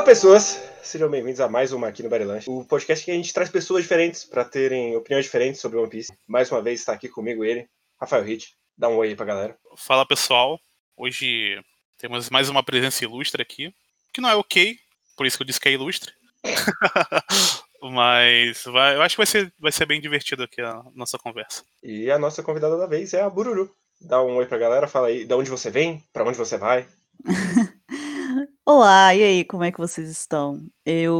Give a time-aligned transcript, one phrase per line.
[0.00, 3.34] Fala pessoas, sejam bem-vindos a mais uma aqui no Barilanche, o podcast que a gente
[3.34, 6.10] traz pessoas diferentes para terem opiniões diferentes sobre One Piece.
[6.26, 7.68] Mais uma vez está aqui comigo ele,
[8.00, 8.56] Rafael Hit.
[8.78, 9.58] Dá um oi aí pra galera.
[9.76, 10.58] Fala pessoal,
[10.96, 11.62] hoje
[11.98, 13.74] temos mais uma presença ilustre aqui,
[14.10, 14.74] que não é ok,
[15.18, 16.14] por isso que eu disse que é ilustre.
[17.82, 21.62] Mas vai, eu acho que vai ser, vai ser bem divertido aqui a nossa conversa.
[21.82, 23.70] E a nossa convidada da vez é a Bururu.
[24.00, 26.88] Dá um oi pra galera, fala aí de onde você vem, para onde você vai.
[28.72, 30.64] Olá, e aí, como é que vocês estão?
[30.86, 31.16] Eu,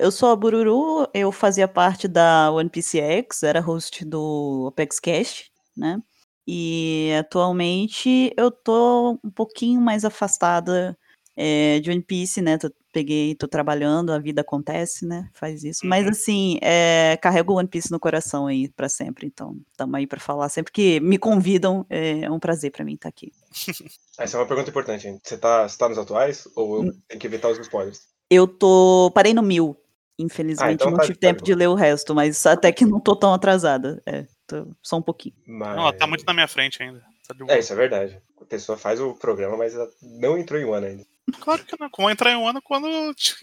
[0.00, 5.00] eu sou a Bururu, eu fazia parte da One Piece X, era host do Apex
[5.00, 6.00] Cash, né?
[6.46, 10.96] E atualmente eu tô um pouquinho mais afastada
[11.36, 12.58] é, de One Piece, né?
[12.58, 15.28] Tô, peguei, tô trabalhando, a vida acontece, né?
[15.32, 15.86] Faz isso.
[15.86, 16.10] Mas uhum.
[16.10, 19.26] assim, é, carrego One Piece no coração aí para sempre.
[19.26, 20.48] Então, estamos aí para falar.
[20.48, 23.32] Sempre que me convidam, é um prazer para mim estar tá aqui.
[24.18, 25.20] Essa é uma pergunta importante, hein?
[25.22, 26.92] Você tá, você tá nos atuais ou hum.
[27.08, 28.02] tem que evitar os spoilers?
[28.30, 29.10] Eu tô.
[29.14, 29.76] Parei no mil.
[30.18, 32.86] Infelizmente, ah, então não tá, tive tá tempo de ler o resto, mas até que
[32.86, 34.00] não tô tão atrasada.
[34.06, 35.34] É, tô só um pouquinho.
[35.44, 35.76] Mas...
[35.76, 37.02] Não, tá muito na minha frente ainda.
[37.26, 38.22] Tá é, isso é verdade.
[38.40, 41.04] A pessoa faz o programa, mas ela não entrou em um ano ainda.
[41.40, 41.90] Claro que não.
[41.90, 42.88] Como entrar em um ano quando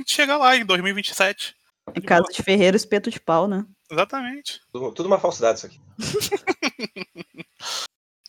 [0.05, 1.55] chegar lá, em 2027.
[1.95, 3.65] Em casa de Ferreiro, espeto de pau, né?
[3.89, 4.61] Exatamente.
[4.71, 5.81] Tudo, tudo uma falsidade isso aqui.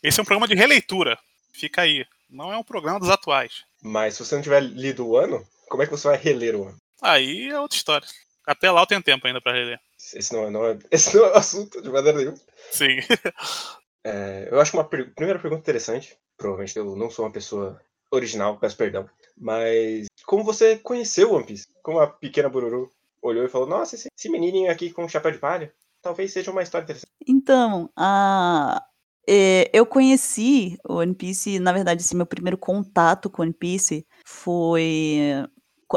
[0.03, 1.19] Esse é um programa de releitura.
[1.53, 2.05] Fica aí.
[2.29, 3.65] Não é um programa dos atuais.
[3.83, 6.67] Mas se você não tiver lido o ano, como é que você vai reler o
[6.67, 6.77] ano?
[7.01, 8.09] Aí é outra história.
[8.47, 9.79] Até lá eu tenho tempo ainda para reler.
[10.15, 12.39] Esse não, é, não é, esse não é o assunto de maneira nenhuma.
[12.71, 12.97] Sim.
[14.05, 16.19] É, eu acho uma per primeira pergunta interessante.
[16.37, 17.81] Provavelmente eu não sou uma pessoa
[18.13, 19.09] original, peço perdão.
[19.37, 21.67] Mas como você conheceu One Piece?
[21.83, 25.39] Como a pequena Bururu olhou e falou: Nossa, esse, esse menininho aqui com chapéu de
[25.39, 27.11] palha, talvez seja uma história interessante.
[27.27, 28.85] Então, a.
[29.29, 34.05] É, eu conheci o One Piece, na verdade, esse meu primeiro contato com One Piece
[34.27, 35.47] foi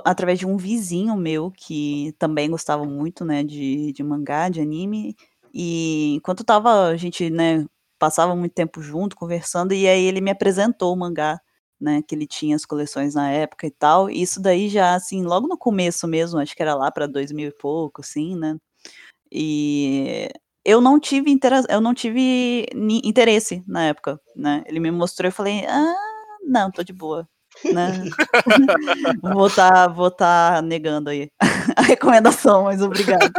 [0.04, 5.16] através de um vizinho meu que também gostava muito, né, de, de mangá, de anime.
[5.52, 7.66] E enquanto tava, a gente, né,
[7.98, 11.40] passava muito tempo junto, conversando, e aí ele me apresentou o mangá
[11.80, 14.10] né, que ele tinha as coleções na época e tal.
[14.10, 17.50] E isso daí já, assim, logo no começo mesmo, acho que era lá para 2000
[17.50, 18.58] e pouco, assim, né?
[19.32, 20.30] E
[20.66, 21.38] eu não tive
[21.70, 22.66] eu não tive
[23.04, 24.64] interesse na época, né?
[24.68, 25.96] Ele me mostrou eu falei: "Ah,
[26.44, 27.28] não, tô de boa".
[27.74, 28.04] Né?
[29.24, 31.30] vou estar tá, vou tá negando aí
[31.76, 33.32] a recomendação, mas obrigado.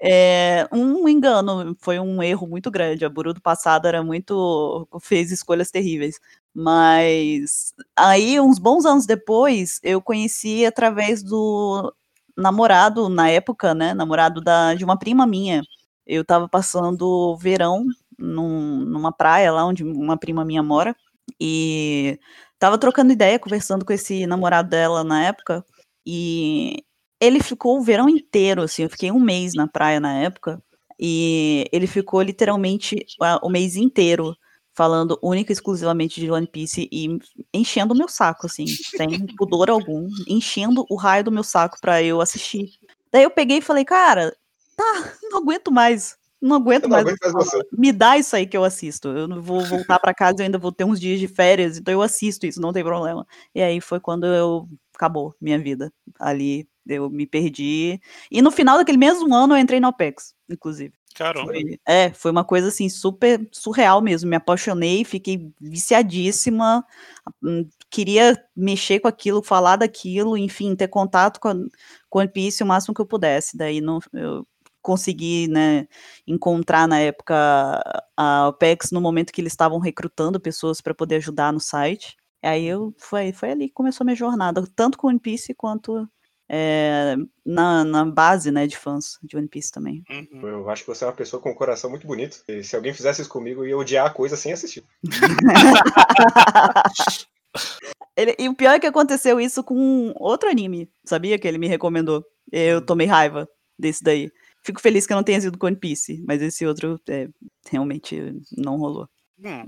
[0.00, 3.04] É, um engano, foi um erro muito grande.
[3.04, 4.86] A Buru do passado era muito.
[5.00, 6.18] fez escolhas terríveis.
[6.60, 11.94] Mas aí, uns bons anos depois, eu conheci através do
[12.36, 13.94] namorado, na época, né?
[13.94, 15.62] Namorado da, de uma prima minha.
[16.04, 17.84] Eu tava passando verão
[18.18, 20.96] num, numa praia lá onde uma prima minha mora.
[21.40, 22.18] E
[22.58, 25.64] tava trocando ideia, conversando com esse namorado dela na época.
[26.04, 26.84] E
[27.20, 28.82] ele ficou o verão inteiro, assim.
[28.82, 30.60] Eu fiquei um mês na praia na época.
[30.98, 33.06] E ele ficou literalmente
[33.42, 34.36] o mês inteiro
[34.78, 37.18] falando única e exclusivamente de One Piece e
[37.52, 42.00] enchendo o meu saco, assim, sem pudor algum, enchendo o raio do meu saco para
[42.00, 42.70] eu assistir.
[43.10, 44.32] Daí eu peguei e falei, cara,
[44.76, 46.16] tá, não aguento mais.
[46.40, 47.04] Não aguento não mais.
[47.04, 49.08] Aguento Me dá isso aí que eu assisto.
[49.08, 51.92] Eu não vou voltar para casa e ainda vou ter uns dias de férias, então
[51.92, 53.26] eu assisto isso, não tem problema.
[53.52, 55.92] E aí foi quando eu acabou minha vida.
[56.20, 58.00] Ali eu me perdi.
[58.30, 60.94] E no final daquele mesmo ano eu entrei no OPEX, inclusive.
[61.14, 61.52] Caramba.
[61.52, 64.30] Foi, é, foi uma coisa assim super surreal mesmo.
[64.30, 66.84] Me apaixonei, fiquei viciadíssima,
[67.42, 71.54] hum, queria mexer com aquilo, falar daquilo, enfim, ter contato com, a,
[72.08, 73.56] com One Piece o máximo que eu pudesse.
[73.56, 74.46] Daí não, eu
[74.80, 75.86] consegui, né,
[76.26, 77.34] encontrar na época
[78.16, 82.16] a OPEX no momento que eles estavam recrutando pessoas para poder ajudar no site.
[82.42, 86.08] Aí eu foi, foi ali que começou a minha jornada, tanto com One Piece quanto
[86.48, 90.02] é, na, na, base, né, de fãs de One Piece também.
[90.10, 90.48] Uhum.
[90.48, 92.42] Eu acho que você é uma pessoa com um coração muito bonito.
[92.48, 94.82] E se alguém fizesse isso comigo, eu ia odiar a coisa sem assistir.
[98.16, 101.38] ele, e o pior é que aconteceu isso com outro anime, sabia?
[101.38, 102.24] Que ele me recomendou.
[102.50, 102.86] Eu hum.
[102.86, 103.46] tomei raiva
[103.78, 104.30] desse daí.
[104.64, 107.28] Fico feliz que eu não tenha sido com One Piece, mas esse outro é,
[107.70, 109.08] realmente não rolou.
[109.38, 109.64] Hum.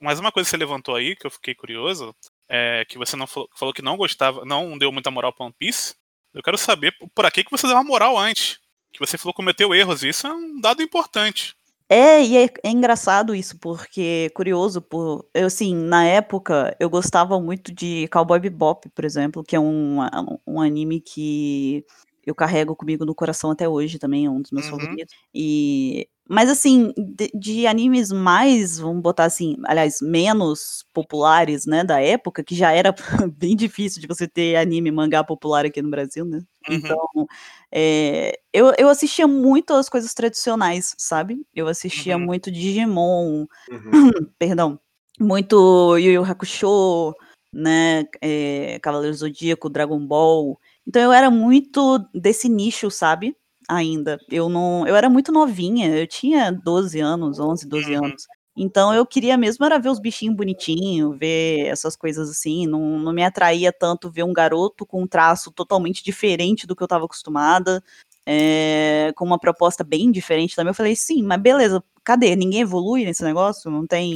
[0.00, 2.14] Mas uma coisa que você levantou aí, que eu fiquei curioso,
[2.48, 5.54] é que você não falou, falou que não gostava, não deu muita moral pra One
[5.58, 5.94] Piece.
[6.34, 8.58] Eu quero saber por que, que você deu uma moral antes.
[8.92, 10.02] Que você falou que cometeu erros.
[10.02, 11.54] Isso é um dado importante.
[11.88, 17.38] É, e é, é, engraçado isso, porque curioso, por eu assim, na época eu gostava
[17.38, 19.98] muito de Cowboy Bebop, por exemplo, que é um,
[20.46, 21.84] um anime que
[22.26, 24.78] eu carrego comigo no coração até hoje também, é um dos meus Uhum.
[24.78, 25.14] favoritos.
[25.34, 32.00] E mas assim, de, de animes mais, vamos botar assim, aliás, menos populares, né, da
[32.00, 32.94] época, que já era
[33.36, 36.38] bem difícil de você ter anime mangá popular aqui no Brasil, né?
[36.66, 36.76] Uhum.
[36.76, 36.98] Então,
[37.70, 41.44] é, eu, eu assistia muito as coisas tradicionais, sabe?
[41.54, 42.24] Eu assistia Uhum.
[42.24, 43.90] muito Digimon, Uhum.
[44.38, 44.80] perdão,
[45.20, 47.14] muito Yu Yu Hakusho,
[47.52, 50.58] né, é, Cavaleiro Zodíaco, Dragon Ball.
[50.86, 53.36] Então eu era muito desse nicho, sabe?
[53.68, 54.18] Ainda.
[54.30, 58.04] Eu não, eu era muito novinha, eu tinha 12 anos, 11, 12 Uhum.
[58.04, 58.26] anos.
[58.56, 63.12] Então eu queria mesmo era ver os bichinhos bonitinhos, ver essas coisas assim, não, não
[63.12, 67.04] me atraía tanto ver um garoto com um traço totalmente diferente do que eu estava
[67.04, 67.82] acostumada,
[68.26, 70.70] é, com uma proposta bem diferente também.
[70.70, 72.36] Eu falei, sim, mas beleza, cadê?
[72.36, 73.70] Ninguém evolui nesse negócio?
[73.70, 74.14] Não tem,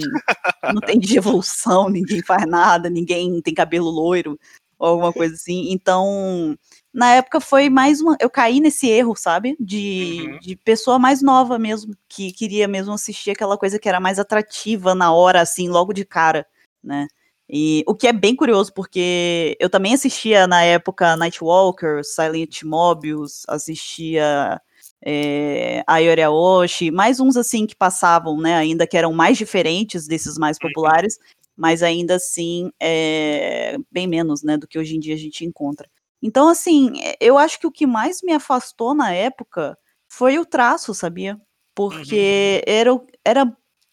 [0.72, 4.38] não tem de evolução, ninguém faz nada, ninguém tem cabelo loiro
[4.78, 5.68] ou alguma coisa assim.
[5.72, 6.56] Então,
[6.92, 8.16] na época foi mais uma.
[8.20, 9.56] Eu caí nesse erro, sabe?
[9.60, 10.38] De, Uhum.
[10.40, 14.94] de pessoa mais nova mesmo, que queria mesmo assistir aquela coisa que era mais atrativa
[14.94, 16.46] na hora, assim, logo de cara,
[16.82, 17.06] né?
[17.50, 23.42] E o que é bem curioso, porque eu também assistia na época Nightwalker, Silent Mobius,
[23.48, 24.60] assistia
[25.02, 30.36] é, Ayori Aoshi, mais uns assim que passavam, né, ainda que eram mais diferentes desses
[30.36, 31.18] mais populares,
[31.58, 35.90] mas ainda assim é, bem menos, né, do que hoje em dia a gente encontra.
[36.22, 39.76] Então, assim, eu acho que o que mais me afastou na época
[40.08, 41.36] foi o traço, sabia?
[41.74, 43.44] Porque era, o- era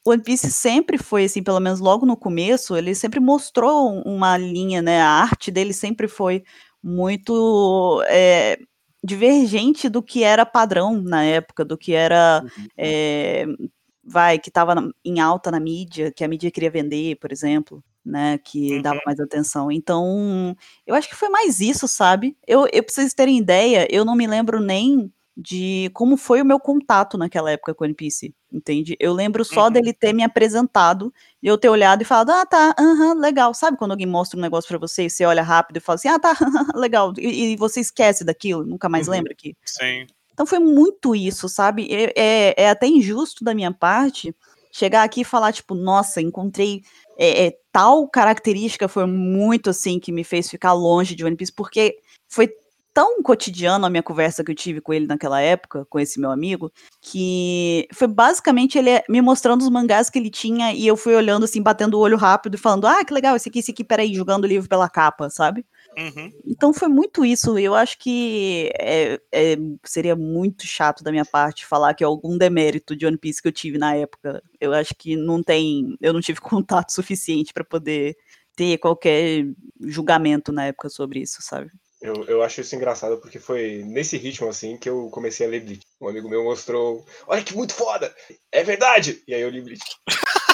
[0.07, 4.38] One Piece sempre foi assim, pelo menos logo no começo, ele sempre mostrou um- uma
[4.38, 5.01] linha, né?
[5.01, 6.44] A arte dele sempre foi
[6.83, 8.57] muito é,
[9.03, 12.68] divergente do que era padrão na época, do que era Uhum.
[12.77, 13.45] é,
[14.06, 18.38] vai que estava em alta na mídia, que a mídia queria vender, por exemplo, né?
[18.40, 19.72] Que dava mais atenção.
[19.72, 20.56] Então,
[20.86, 22.38] eu acho que foi mais isso, sabe?
[22.48, 26.46] Eu, eu pra vocês terem ideia, eu não me lembro nem de como foi o
[26.46, 28.96] meu contato naquela época com o Piece, entende?
[29.00, 29.72] Eu lembro só Uhum.
[29.74, 31.13] dele ter me apresentado,
[31.44, 33.54] e eu ter olhado e falado, ah, tá, aham, legal.
[33.54, 36.07] Sabe quando alguém mostra um negócio pra você e você olha rápido e fala assim,
[36.07, 36.34] ah, tá,
[36.75, 39.13] legal, e, e você esquece daquilo, nunca mais Uhum.
[39.13, 40.07] lembra que Sim.
[40.35, 41.87] Então foi muito isso, sabe?
[41.89, 44.35] É, é, é até injusto da minha parte
[44.69, 46.81] chegar aqui e falar, tipo, nossa, encontrei
[47.17, 51.53] é, é, tal característica foi muito assim que me fez ficar longe de One Piece,
[51.53, 51.97] porque
[52.27, 52.49] foi
[52.93, 56.31] tão cotidiano a minha conversa que eu tive com ele naquela época, com esse meu
[56.31, 56.69] amigo,
[57.01, 61.45] que foi basicamente ele me mostrando os mangás que ele tinha e eu fui olhando
[61.45, 64.13] assim, batendo o olho rápido e falando, ah, que legal, esse aqui, esse aqui, peraí,
[64.13, 65.65] jogando o livro pela capa, sabe?
[65.97, 66.31] Uhum.
[66.45, 67.57] Então foi muito isso.
[67.57, 72.38] Eu acho que é, é, seria muito chato da minha parte falar que é algum
[72.38, 74.44] demérito de One Piece que eu tive na época.
[74.59, 75.97] Eu acho que não tem.
[76.01, 78.15] Eu não tive contato suficiente para poder
[78.56, 79.45] ter qualquer
[79.81, 81.71] julgamento na época sobre isso, sabe?
[82.01, 85.62] Eu, eu acho isso engraçado porque foi nesse ritmo assim que eu comecei a ler
[85.62, 85.81] Bleach.
[86.00, 88.13] Um amigo meu mostrou, olha que muito foda!
[88.51, 89.24] É verdade!
[89.27, 89.83] E aí eu li Bleach.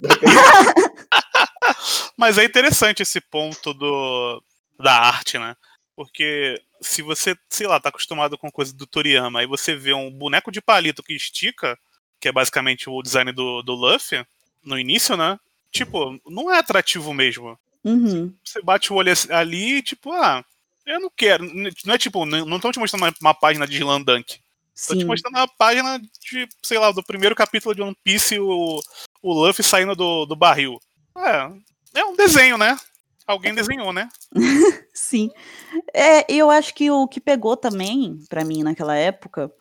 [2.18, 4.42] Mas é interessante esse ponto do,
[4.82, 5.56] da arte, né?
[5.96, 10.10] Porque se você, sei lá, tá acostumado com coisa do Toriyama, aí você vê um
[10.10, 11.78] boneco de palito que estica,
[12.20, 14.26] que é basicamente o design do, do Luffy,
[14.64, 15.40] no início, né?
[15.72, 17.58] Tipo, não é atrativo mesmo.
[17.84, 18.34] Uhum.
[18.44, 20.44] Você bate o olho ali e, tipo, ah,
[20.86, 21.44] eu não quero.
[21.86, 24.40] Não é tipo, não estão te mostrando uma, uma página de Slam Dunk.
[24.88, 28.80] Tô te mostrando uma página de, sei lá, do primeiro capítulo de One Piece, o,
[29.22, 30.80] o Luffy saindo do, do barril.
[31.16, 32.78] É, é um desenho, né?
[33.32, 34.10] Alguém desenhou, né?
[34.94, 35.30] Sim.
[35.94, 39.52] É, eu acho que o que pegou também pra mim naquela época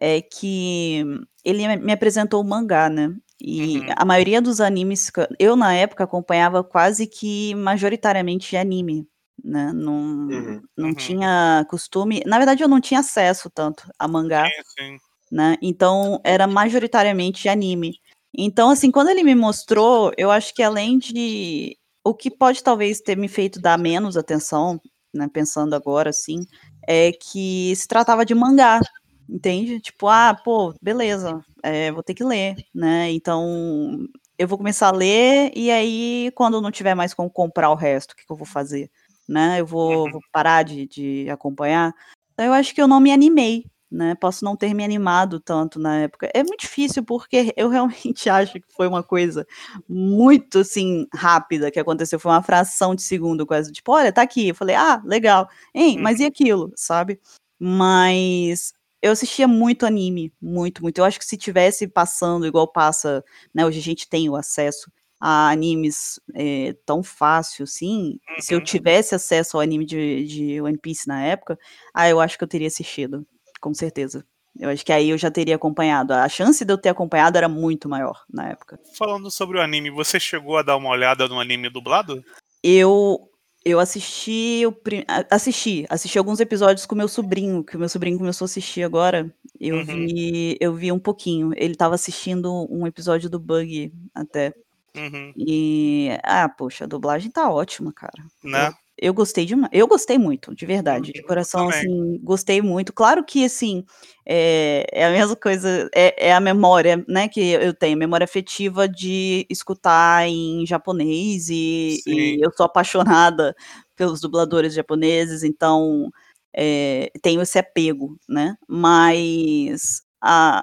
[0.00, 1.04] é que
[1.44, 3.14] ele me- me apresentou o mangá, né?
[3.40, 3.86] E Uhum.
[3.96, 9.06] a maioria dos animes, que eu na época acompanhava quase que majoritariamente anime,
[9.42, 9.72] né?
[9.74, 10.62] Não, Uhum.
[10.76, 10.94] não Uhum.
[10.94, 12.22] tinha costume.
[12.26, 14.96] Na verdade, eu não tinha acesso tanto a mangá Sim, sim.
[15.30, 15.56] né?
[15.62, 17.98] Então era majoritariamente anime.
[18.36, 21.76] Então, assim, quando ele me mostrou, eu acho que além de
[22.10, 24.80] o que pode talvez ter me feito dar menos atenção,
[25.14, 25.28] né?
[25.32, 26.44] Pensando agora, assim,
[26.86, 28.80] é que se tratava de mangá,
[29.28, 29.80] entende?
[29.80, 33.10] Tipo, ah, pô, beleza, é, vou ter que ler, né?
[33.12, 34.06] Então
[34.38, 38.12] eu vou começar a ler e aí quando não tiver mais como comprar o resto,
[38.12, 38.90] o que, que eu vou fazer?
[39.28, 39.60] Né?
[39.60, 40.12] Eu vou, Uhum.
[40.12, 41.94] vou parar de, de acompanhar.
[42.32, 44.14] Então eu acho que eu não me animei né?
[44.14, 46.30] Posso não ter me animado tanto na época.
[46.34, 49.46] É muito difícil porque eu realmente acho que foi uma coisa
[49.88, 54.48] muito assim rápida que aconteceu, foi uma fração de segundo quase, tipo, olha, tá aqui.
[54.48, 55.48] Eu falei: "Ah, legal".
[55.74, 57.20] Hein, mas e aquilo, sabe?
[57.58, 60.98] Mas eu assistia muito anime, muito, muito.
[60.98, 64.90] Eu acho que se tivesse passando igual passa, né, hoje a gente tem o acesso
[65.20, 68.64] a animes é, tão fácil assim, se eu Uhum.
[68.64, 71.58] tivesse acesso ao anime de, de One Piece na época,
[71.92, 73.26] ah, eu acho que eu teria assistido.
[73.60, 74.24] Com certeza.
[74.58, 76.12] Eu acho que aí eu já teria acompanhado.
[76.12, 78.80] A chance de eu ter acompanhado era muito maior na época.
[78.98, 82.22] Falando sobre o anime, você chegou a dar uma olhada no anime dublado?
[82.62, 83.30] Eu
[83.64, 85.04] eu assisti o prim...
[85.30, 89.32] assisti, assisti alguns episódios com meu sobrinho, que o meu sobrinho começou a assistir agora.
[89.60, 89.84] Eu Uhum.
[89.84, 91.52] vi, eu vi um pouquinho.
[91.56, 94.54] Ele tava assistindo um episódio do Bug até.
[94.96, 95.32] Uhum.
[95.36, 98.24] E ah, poxa, a dublagem tá ótima, cara.
[98.42, 98.72] Né?
[98.98, 99.70] Eu gostei demais.
[99.72, 101.12] Eu gostei muito, de verdade.
[101.12, 102.92] De coração, assim, gostei muito.
[102.92, 103.84] Claro que, assim,
[104.26, 108.86] é, é a mesma coisa, é, é a memória, né, que eu tenho, memória afetiva
[108.86, 113.54] de escutar em japonês e, e eu sou apaixonada
[113.96, 116.10] pelos dubladores japoneses, então
[116.54, 118.56] é, tenho esse apego, né?
[118.68, 120.62] Mas a,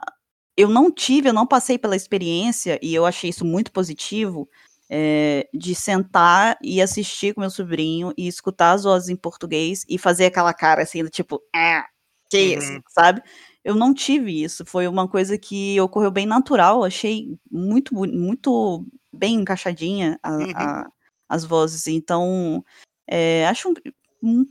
[0.55, 4.47] eu não tive, eu não passei pela experiência, e eu achei isso muito positivo,
[4.89, 9.97] é, de sentar e assistir com meu sobrinho e escutar as vozes em português e
[9.97, 11.85] fazer aquela cara assim, do tipo, ah,
[12.29, 12.81] que isso, Uhum.
[12.89, 13.21] sabe?
[13.63, 19.35] Eu não tive isso, foi uma coisa que ocorreu bem natural, achei muito, muito bem
[19.35, 20.51] encaixadinha a- Uhum.
[20.55, 20.89] a-
[21.29, 22.63] as vozes, então
[23.09, 23.73] é, acho
[24.23, 24.45] um-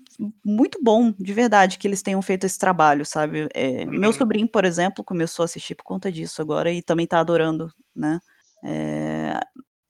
[0.45, 3.49] muito bom, de verdade, que eles tenham feito esse trabalho, sabe?
[3.55, 4.13] É, Meu Uhum.
[4.13, 8.21] sobrinho, por exemplo, começou a assistir por conta disso agora e também tá adorando, né?
[8.65, 9.39] É,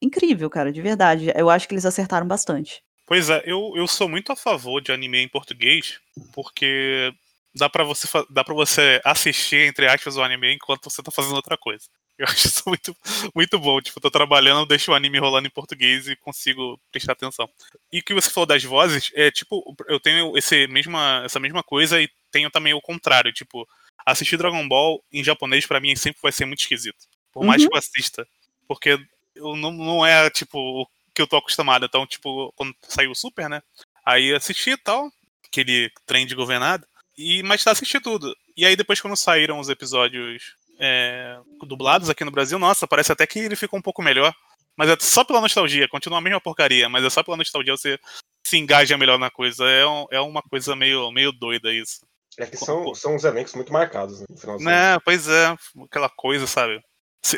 [0.02, 1.32] incrível, cara, de verdade.
[1.34, 2.82] Eu acho que eles acertaram bastante.
[3.06, 6.00] Pois é, eu, eu sou muito a favor de anime em português,
[6.32, 7.12] porque
[7.54, 11.36] dá pra você dá para você assistir entre aspas o anime enquanto você tá fazendo
[11.36, 11.84] outra coisa.
[12.18, 12.96] Eu acho isso muito,
[13.34, 13.78] muito bom.
[13.78, 17.46] Tipo, tô trabalhando, deixo o anime rolando em português e consigo prestar atenção.
[17.92, 21.62] E o que você falou das vozes, é tipo, eu tenho esse mesma, essa mesma
[21.62, 23.30] coisa e tenho também o contrário.
[23.34, 23.68] Tipo,
[24.06, 27.04] assistir Dragon Ball em japonês pra mim sempre vai ser muito esquisito.
[27.30, 27.68] Por mais Uhum.
[27.68, 28.26] que eu assista.
[28.66, 28.98] Porque
[29.36, 31.86] eu não, não é, tipo, o que eu tô acostumado.
[31.86, 33.62] Então, tipo, quando saiu o Super, né?
[34.04, 35.10] Aí assisti e tal,
[35.46, 36.86] aquele trem de governado.
[37.16, 38.34] E, mas tá assisti tudo.
[38.56, 43.26] E aí depois quando saíram os episódios é, dublados aqui no Brasil, nossa, parece até
[43.26, 44.34] que ele ficou um pouco melhor.
[44.76, 47.98] Mas é só pela nostalgia, continua a mesma porcaria, mas é só pela nostalgia você
[48.46, 49.64] se engaja melhor na coisa.
[49.64, 52.00] É, um- é uma coisa meio, meio doida isso.
[52.38, 54.60] É que são, são uns elencos muito marcados, né, no final.
[54.60, 56.78] Né, pois é, aquela coisa, sabe?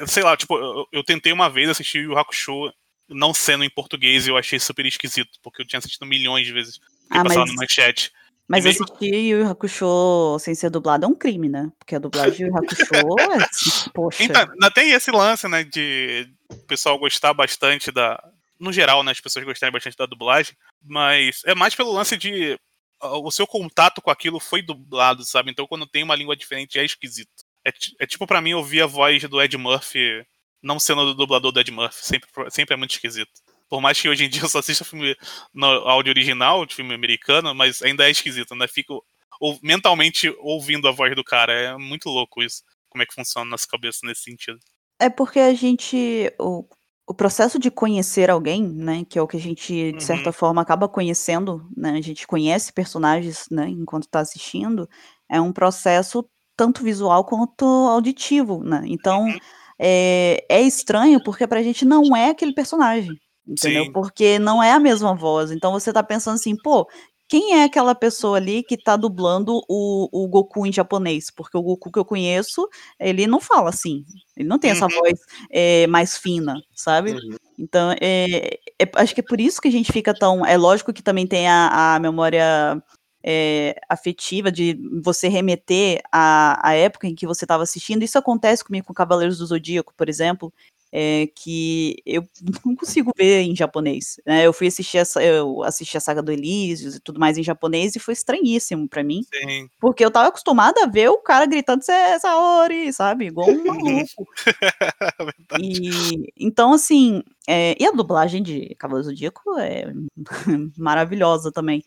[0.06, 2.72] Sei, lá, tipo, eu, eu tentei uma vez assistir o Hakusho
[3.08, 6.52] não sendo em português e eu achei super esquisito, porque eu tinha assistido milhões de
[6.52, 6.78] vezes.
[7.10, 8.12] Ah, passava mas- no manchete.
[8.50, 11.70] Mas mesmo- assistir Yu Yu Hakusho sem ser dublado é um crime, né?
[11.78, 12.82] Porque a dublagem de Yu Yu Hakusho
[13.20, 14.22] é assim, poxa.
[14.22, 18.18] Então, ainda tem esse lance, né, de o pessoal gostar bastante da.
[18.58, 22.58] No geral, né, as pessoas gostarem bastante da dublagem, mas é mais pelo lance de.
[23.02, 25.50] ah, O seu contato com aquilo foi dublado, sabe?
[25.50, 27.44] Então, quando tem uma língua diferente, é esquisito.
[27.68, 30.24] É, é tipo pra mim ouvir a voz do Ed Murphy
[30.62, 32.04] não sendo do dublador do Ed Murphy.
[32.04, 33.30] Sempre, sempre é muito esquisito.
[33.68, 35.14] Por mais que hoje em dia eu só assista filme
[35.52, 38.52] no áudio original, de filme americano, mas ainda é esquisito.
[38.52, 39.04] Ainda fico
[39.40, 41.52] ou- mentalmente ouvindo a voz do cara.
[41.52, 42.62] É muito louco isso.
[42.88, 44.58] Como é que funciona na nossa cabeça nesse sentido.
[44.98, 46.32] É porque a gente.
[46.40, 46.64] O,
[47.06, 49.04] o processo de conhecer alguém, né?
[49.08, 50.32] Que é o que a gente, de certa Uhum.
[50.32, 51.90] forma, acaba conhecendo, né?
[51.90, 53.68] A gente conhece personagens, né?
[53.68, 54.88] Enquanto tá assistindo.
[55.30, 56.28] É um processo
[56.58, 58.82] tanto visual quanto auditivo, né?
[58.84, 59.24] Então.
[59.24, 59.38] Uhum.
[59.80, 63.84] É, é estranho porque pra gente não é aquele personagem, entendeu?
[63.84, 63.92] Sim.
[63.92, 65.52] Porque não é a mesma voz.
[65.52, 66.84] Então você tá pensando assim, pô,
[67.28, 71.30] quem é aquela pessoa ali que tá dublando o, o Goku em japonês?
[71.30, 74.04] Porque o Goku que eu conheço, ele não fala assim.
[74.36, 74.90] Ele não tem essa Uhum.
[74.98, 77.12] voz é, mais fina, sabe?
[77.12, 77.36] Uhum.
[77.56, 80.44] Então, é, é- acho que é por isso que a gente fica tão.
[80.44, 82.82] É lógico que também tem a, a memória
[83.30, 88.02] é, afetiva de você remeter à, à época em que você estava assistindo.
[88.02, 90.50] Isso acontece comigo com Cavaleiros do Zodíaco, por exemplo,
[90.92, 92.22] é, que eu
[92.64, 94.20] não consigo ver em japonês.
[94.26, 94.46] né?
[94.46, 97.94] Eu fui assistir essa, eu assisti a saga do Elísios e tudo mais em japonês
[97.94, 99.68] e foi estranhíssimo para mim, Sim.
[99.80, 103.26] porque eu tava acostumada a ver o cara gritando "Sa- Saori, sabe?
[103.26, 104.26] Igual um maluco.
[105.18, 105.62] Verdade.
[105.62, 109.92] E então, assim, é, e a dublagem de Cavaleiro Zodíaco é
[110.76, 111.82] maravilhosa também.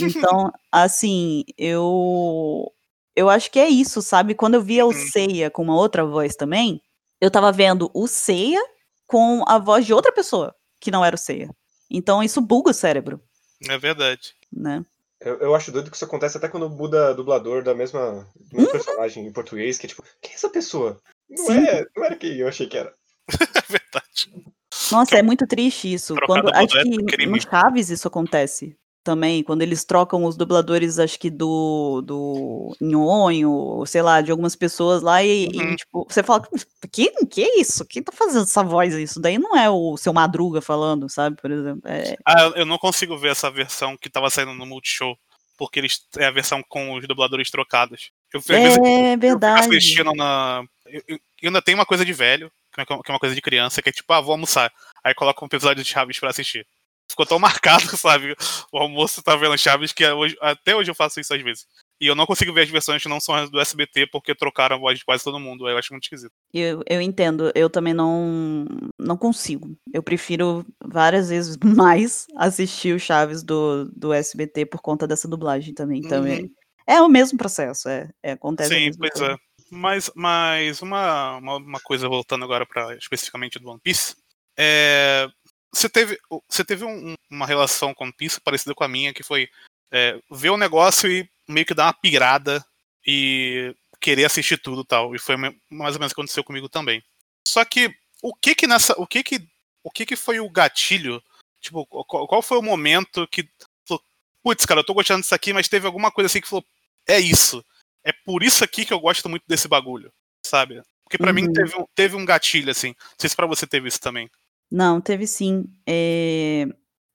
[0.00, 2.70] Então, assim, eu
[3.16, 4.34] eu acho que é isso, sabe?
[4.34, 4.94] Quando eu via o Uhum.
[4.94, 6.80] Seiya com uma outra voz também,
[7.20, 8.60] eu tava vendo o Seiya
[9.06, 11.50] com a voz de outra pessoa, que não era o Seiya.
[11.90, 13.20] Então, isso buga o cérebro,
[13.68, 14.34] É verdade.
[14.52, 14.84] né?
[15.20, 18.72] Eu, eu acho doido que isso acontece até quando muda dublador da mesma, do mesmo
[18.72, 21.00] personagem em português, que é tipo, quem é essa pessoa?
[21.30, 21.64] Não, Sim.
[21.66, 22.92] é, não era quem eu achei que era.
[23.56, 24.44] É verdade.
[24.92, 26.14] Nossa, é muito triste isso.
[26.26, 31.30] Quando, acho que no Chaves isso acontece também, quando eles trocam os dubladores, acho que
[31.30, 35.76] do, do Nhonho, sei lá, de algumas pessoas lá, e, e, Uhum.
[35.76, 36.42] tipo, você fala,
[36.90, 37.84] que, que é isso?
[37.84, 38.94] Quem tá fazendo essa voz?
[38.94, 41.82] Isso daí não é o seu Madruga falando, sabe, por exemplo.
[41.84, 45.14] É, Ah, eu não consigo ver essa versão que tava saindo no Multishow,
[45.58, 48.10] porque eles é a versão com os dubladores trocados.
[48.32, 49.60] Eu, É eu verdade.
[49.66, 50.64] assistindo na.
[50.86, 53.34] Eu, eu- eu ainda tenho uma coisa de velho, que é que é uma coisa
[53.34, 54.72] de criança, que é tipo, ah, vou almoçar.
[55.04, 56.66] Aí coloca um episódio de Chaves pra assistir.
[57.14, 58.34] Ficou tão marcado, sabe?
[58.72, 61.64] O almoço tá vendo Chaves que hoje- até hoje eu faço isso às vezes.
[62.00, 64.74] E eu não consigo ver as versões que não são as do SBT porque trocaram
[64.74, 65.68] a voz de quase todo mundo.
[65.68, 66.32] Eu acho muito esquisito.
[66.52, 68.66] Eu, eu entendo, eu também não,
[68.98, 69.76] não consigo.
[69.92, 75.72] Eu prefiro várias vezes mais assistir o Chaves do, do SBT por conta dessa dublagem
[75.72, 76.00] também.
[76.04, 76.50] Então é, Uhum.
[76.88, 79.32] é o mesmo processo, é, é, acontece Sim, pois coisa.
[79.32, 79.36] é.
[79.70, 84.14] Mas, mas uma, uma, uma coisa voltando agora para especificamente do One Piece.
[84.58, 85.26] É,
[85.74, 89.22] você teve, você teve um- um- uma relação com Piece parecida com a minha, que
[89.22, 89.48] foi
[89.90, 92.64] é, ver o negócio e meio que dar uma pirada
[93.06, 95.14] e querer assistir tudo e tal.
[95.14, 97.02] E foi mais ou menos o que aconteceu comigo também.
[97.46, 98.94] Só que o que que nessa.
[98.98, 99.46] O que que,
[99.82, 101.22] o que, que foi o gatilho?
[101.60, 103.48] Tipo, qual, qual foi o momento que.
[103.86, 104.02] falou,
[104.42, 106.64] Putz, cara, eu tô gostando disso aqui, mas teve alguma coisa assim que falou.
[107.06, 107.64] É isso
[108.04, 110.12] é por isso aqui que eu gosto muito desse bagulho,
[110.44, 110.82] sabe?
[111.04, 111.52] Porque pra mim Uhum.
[111.54, 112.88] teve um, teve um gatilho, assim.
[112.88, 114.30] Não sei se pra você teve isso também.
[114.74, 115.66] Não, teve sim.
[115.86, 116.66] É,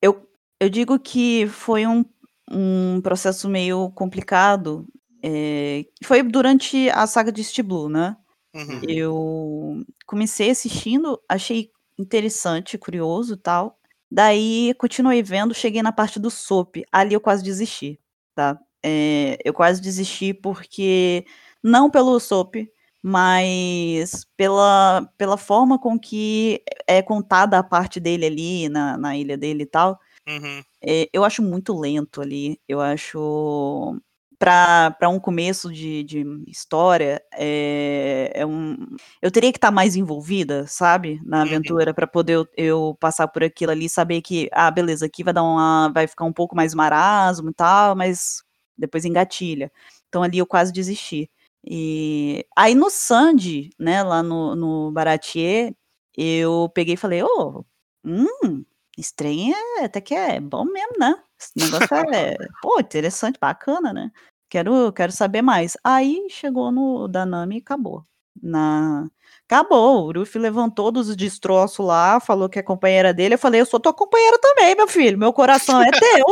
[0.01, 0.25] eu,
[0.61, 2.05] eu digo que foi um,
[2.49, 4.87] um processo meio complicado.
[5.21, 8.15] é, foi durante a saga de East Blue, né?
[8.55, 8.81] Uhum.
[8.87, 13.77] Eu comecei assistindo, achei interessante, curioso e tal.
[14.09, 16.77] Daí continuei vendo, cheguei na parte do Soap.
[16.89, 17.99] Ali eu quase desisti,
[18.33, 18.57] tá?
[18.81, 21.25] É, eu quase desisti porque
[21.61, 22.55] não pelo Soap,
[23.01, 29.37] mas pela, pela forma com que é contada a parte dele ali na, na ilha
[29.37, 29.99] dele e tal.
[30.27, 30.61] Uhum.
[30.83, 32.59] É, eu acho muito lento ali.
[32.67, 33.99] Eu acho.
[34.37, 38.77] Para um começo de, de história, é, é um,
[39.21, 41.19] eu teria que estar mais envolvida, sabe?
[41.25, 41.43] Na Uhum.
[41.43, 45.33] aventura, para poder eu, eu passar por aquilo ali, saber que, ah, beleza, aqui vai
[45.33, 45.89] dar uma.
[45.93, 48.41] vai ficar um pouco mais marasmo e tal, mas
[48.77, 49.69] depois engatilha.
[50.07, 51.29] Então ali eu quase desisti.
[51.65, 55.73] E aí no Sandy, né, lá no, no Baratier,
[56.17, 57.65] eu peguei e falei, ô,
[58.03, 58.65] hum,
[58.97, 61.15] estranho é, até que é bom mesmo, né?
[61.39, 64.11] Esse negócio é, pô, interessante, bacana, né?
[64.49, 65.77] Quero, quero saber mais.
[65.83, 68.03] Aí chegou no Danami e acabou.
[68.41, 69.07] Na...
[69.45, 73.35] Acabou, o Ruffy levantou dos destroços lá, falou que é companheira dele.
[73.35, 75.17] Eu falei, eu sou tua companheira também, meu filho.
[75.17, 76.25] Meu coração é teu.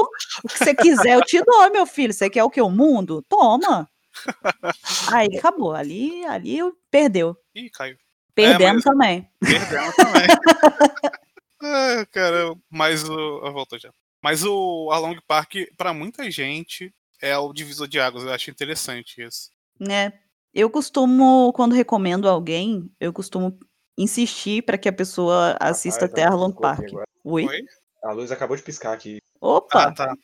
[0.43, 2.13] O que você quiser, eu te dou, meu filho.
[2.13, 2.61] Você quer o que?
[2.61, 3.23] O mundo?
[3.27, 3.87] Toma.
[5.11, 5.73] Aí acabou.
[5.73, 7.35] Ali, ali eu- perdeu.
[7.55, 7.97] Ih, caiu.
[8.33, 9.29] Perdemos mas- também.
[9.39, 10.27] Perdemos também.
[11.63, 13.13] é, cara, mas o.
[13.45, 13.89] Eu volto já.
[14.21, 18.23] Mas o Along Park, pra muita gente, é o divisor de águas.
[18.23, 19.49] Eu acho interessante isso.
[19.79, 20.13] né?
[20.53, 23.59] Eu costumo, quando recomendo alguém, eu costumo
[23.97, 26.85] insistir para que a pessoa assista Rapaz, até Arlong Park.
[26.87, 27.05] agora.
[27.23, 27.45] Oi?
[27.45, 27.61] Oi?
[28.03, 29.19] A luz acabou de piscar aqui.
[29.39, 29.83] Opa!
[29.83, 30.15] Ah, tá.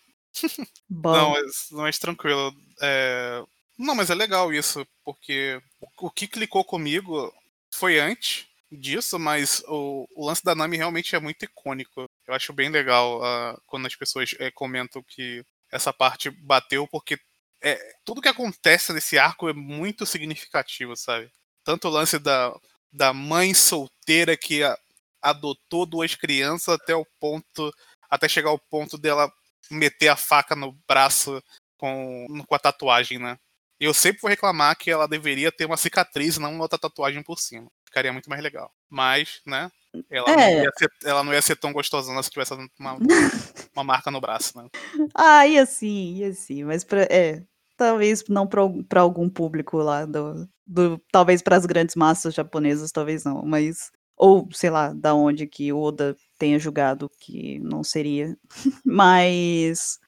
[0.89, 1.11] bom.
[1.11, 2.51] Não, mas, mas tranquilo.
[2.81, 3.43] É,
[3.77, 5.59] Não, mas é legal isso, porque
[5.99, 7.33] o que clicou comigo
[7.73, 12.05] foi antes disso, mas o, o lance da Nami realmente é muito icônico.
[12.27, 17.17] Eu acho bem legal ah, quando as pessoas eh, comentam que essa parte bateu, porque
[17.63, 21.31] é, tudo que acontece nesse arco é muito significativo, sabe?
[21.63, 22.53] Tanto o lance da,
[22.91, 24.77] da mãe solteira que a-
[25.21, 27.73] adotou duas crianças até o ponto.
[28.09, 29.31] Até chegar ao ponto dela
[29.71, 31.41] meter a faca no braço
[31.77, 33.37] com, com a tatuagem, né?
[33.79, 37.21] Eu sempre vou reclamar que ela deveria ter uma cicatriz e não uma outra tatuagem
[37.23, 37.69] por cima.
[37.85, 38.71] Ficaria muito mais legal.
[38.89, 39.69] Mas, né?
[40.09, 40.55] Ela, É.
[40.55, 42.97] não, ia ser, ela não ia ser tão gostosona se tivesse uma,
[43.75, 44.67] uma marca no braço, né?
[45.13, 47.43] Ah, ia sim, ia sim, mas pra, é,
[47.77, 53.23] talvez não para algum público lá do, do talvez para as grandes massas japonesas, talvez
[53.23, 58.35] não, mas ou sei lá, da onde que o Oda tenha julgado que não seria.
[58.85, 59.99] mas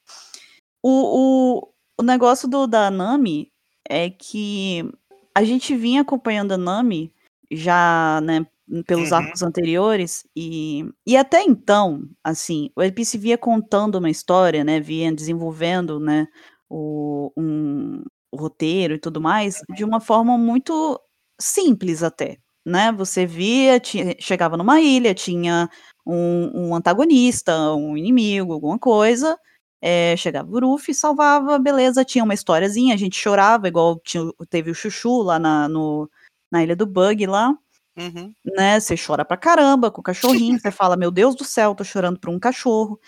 [0.82, 3.52] o, o, o negócio do da Nami
[3.88, 4.88] é que
[5.34, 7.12] a gente vinha acompanhando a Nami
[7.50, 8.46] já, né,
[8.86, 9.18] pelos Uhum.
[9.18, 15.12] arcos anteriores e, e até então, assim, o Piece via contando uma história, né, via
[15.12, 16.26] desenvolvendo, né,
[16.68, 21.00] o, um, o roteiro e tudo mais de uma forma muito
[21.40, 25.70] simples até, né, você via, tinha, chegava numa ilha, tinha
[26.04, 29.38] um, um antagonista, um inimigo, alguma coisa,
[29.80, 34.70] é, chegava o Ruffy, salvava, beleza, tinha uma historiazinha, a gente chorava, igual tinha, teve
[34.70, 36.10] o Chuchu lá na, no,
[36.50, 37.56] na ilha do Bug lá,
[37.98, 38.30] Uhum.
[38.44, 38.78] né?
[38.78, 42.20] Você chora pra caramba com o cachorrinho, você fala, meu Deus do céu, tô chorando
[42.20, 43.00] por um cachorro.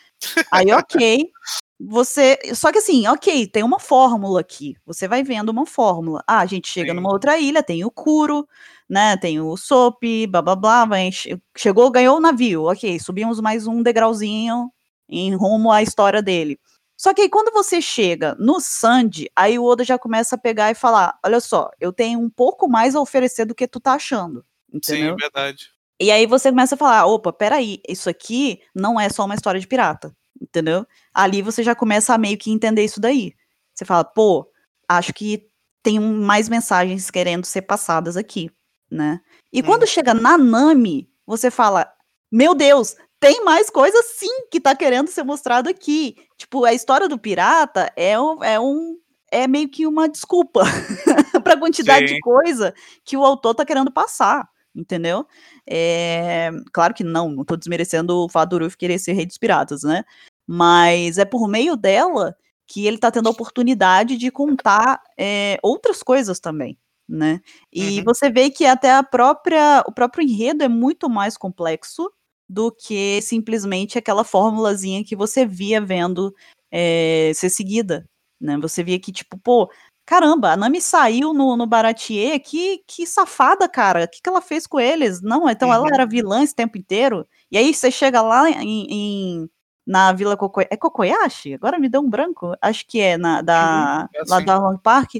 [0.51, 1.31] Aí, ok.
[1.79, 2.39] Você.
[2.55, 4.77] Só que assim, ok, tem uma fórmula aqui.
[4.87, 6.25] Você vai vendo uma fórmula.
[6.27, 6.97] Ah, a gente chega Sim.
[6.97, 8.49] numa outra ilha, tem o Kuro,
[8.89, 9.17] né?
[9.19, 10.85] Tem o Sop, blá blá blá.
[10.87, 12.65] Vai, che- chegou, ganhou o navio.
[12.65, 14.73] Ok, subimos mais um degrauzinho
[15.09, 16.59] em rumo à história dele.
[16.97, 20.71] Só que aí quando você chega no Sandy, aí o Oda já começa a pegar
[20.71, 23.95] e falar: olha só, eu tenho um pouco mais a oferecer do que tu tá
[23.95, 24.45] achando.
[24.73, 25.13] Entendeu?
[25.13, 25.71] Sim, verdade.
[26.01, 29.61] E aí você começa a falar: opa, peraí, isso aqui não é só uma história
[29.61, 30.15] de pirata.
[30.41, 30.87] Entendeu?
[31.13, 33.35] Ali você já começa a meio que entender isso daí.
[33.75, 34.51] Você fala, pô,
[34.89, 35.49] acho que
[35.83, 38.51] tem mais mensagens querendo ser passadas aqui,
[38.91, 39.21] né?
[39.53, 41.93] E quando chega na Nami, você fala:
[42.31, 46.17] Meu Deus, tem mais coisa sim que tá querendo ser mostrado aqui.
[46.37, 48.43] Tipo, a história do pirata é um.
[48.45, 48.99] É, um,
[49.31, 50.63] é meio que uma desculpa
[51.45, 52.15] pra quantidade Sim.
[52.15, 52.73] de coisa
[53.05, 54.49] que o autor tá querendo passar.
[54.75, 55.27] Entendeu?
[55.69, 59.37] É, claro que não, não tô desmerecendo o fato do Ruff querer ser rei dos
[59.39, 60.05] piratas, né?
[60.47, 66.03] Mas é por meio dela que ele tá tendo a oportunidade de contar é, outras
[66.03, 66.79] coisas também,
[67.09, 67.41] né?
[67.73, 68.05] E Uhum.
[68.05, 72.11] você vê que até a própria, o próprio enredo é muito mais complexo
[72.49, 76.35] do que simplesmente aquela formulazinha que você via vendo
[76.71, 78.05] é, ser seguida,
[78.41, 78.57] né?
[78.59, 79.71] Você via que, tipo, pô,
[80.07, 84.41] caramba, a Nami saiu no, no Baratier, que, que safada, cara, o que, que ela
[84.41, 85.21] fez com eles?
[85.21, 85.95] Não, então ela Uhum.
[85.95, 89.51] era vilã esse tempo inteiro, e aí você chega lá em, em-
[89.87, 90.61] na Vila Coco...
[90.61, 91.55] é Kokoyashi?
[91.55, 94.47] Agora me deu um branco, acho que é, na, da, é lá assim.
[94.47, 95.17] da Long Park,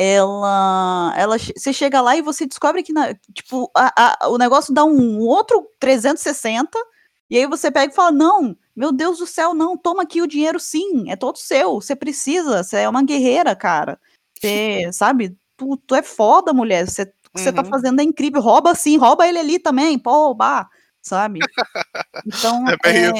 [0.00, 4.72] ela, ela, você chega lá e você descobre que, na- tipo, a- a- o negócio
[4.72, 6.78] dá um outro 360,
[7.28, 10.26] e aí você pega e fala, não, meu Deus do céu, não, toma aqui o
[10.28, 13.98] dinheiro sim, é todo seu, você precisa, você é uma guerreira, cara,
[14.40, 17.68] você, sabe, tu, tu é foda, mulher, você, o que você tá Uhum.
[17.68, 20.68] fazendo é incrível, rouba sim, rouba ele ali também, pode roubar,
[21.02, 21.40] sabe?
[22.24, 23.10] Então, É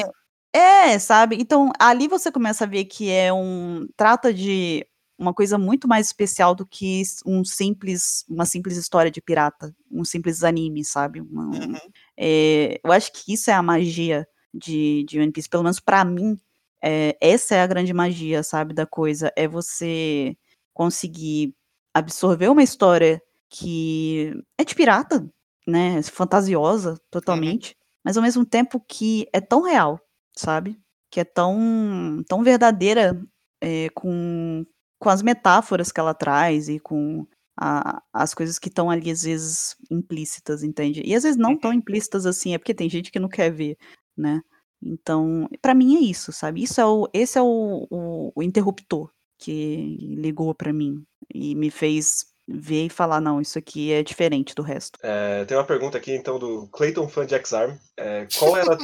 [0.53, 1.35] é, é, sabe?
[1.39, 3.87] Então, ali você começa a ver que é um.
[3.95, 4.85] Trata de
[5.19, 10.03] uma coisa muito mais especial do que um simples, uma simples história de pirata, um
[10.05, 11.21] simples anime, sabe?
[11.21, 11.77] Uma- um- Uhum.
[12.17, 16.05] é, eu acho que isso é a magia de, de One Piece, pelo menos pra
[16.05, 16.39] mim,
[16.83, 20.35] é, essa é a grande magia, sabe, da coisa, é você
[20.73, 21.53] conseguir
[21.93, 25.29] absorver uma história que é de pirata,
[25.67, 29.99] né, fantasiosa totalmente, mas ao mesmo tempo que é tão real,
[30.35, 30.79] sabe?
[31.11, 33.19] Que é tão, tão verdadeira
[33.61, 34.65] é, com,
[34.99, 37.25] com as metáforas que ela traz e com
[37.57, 41.01] a- as coisas que estão ali, às vezes, implícitas, entende?
[41.05, 43.77] E às vezes não tão implícitas assim, é porque tem gente que não quer ver,
[44.15, 44.41] né?
[44.81, 46.63] Então, pra mim é isso, sabe?
[46.63, 51.69] Isso é o, esse é o, o, o interruptor que ligou pra mim e me
[51.69, 54.97] fez ver e falar, não, isso aqui é diferente do resto.
[55.03, 57.75] É, tem uma pergunta aqui, então, do Clayton Fan de X-Arm.
[57.97, 58.77] É, qual era a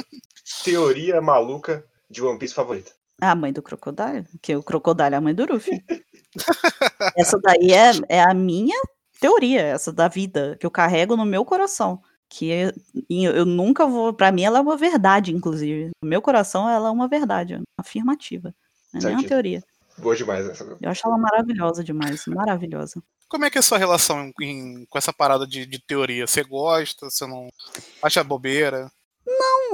[0.62, 2.92] teoria maluca de One Piece favorita?
[3.20, 4.26] A mãe do Crocodile?
[4.42, 5.82] Que o Crocodile é a mãe do Luffy.
[7.16, 8.76] essa daí é, é a minha
[9.20, 12.00] teoria, essa da vida, que eu carrego no meu coração.
[12.28, 12.72] Que eu,
[13.08, 14.12] e eu nunca vou.
[14.12, 15.90] Pra mim, ela é uma verdade, inclusive.
[16.02, 18.54] No meu coração, ela é uma verdade, afirmativa.
[18.92, 19.28] Não é nem uma Certinho.
[19.28, 19.62] teoria.
[19.98, 20.64] Boa demais essa.
[20.80, 22.26] Eu acho ela maravilhosa demais.
[22.26, 23.02] Maravilhosa.
[23.28, 26.26] Como é que é a sua relação em- com essa parada de, de teoria?
[26.26, 27.08] Você gosta?
[27.08, 27.48] Você não
[28.02, 28.90] acha bobeira?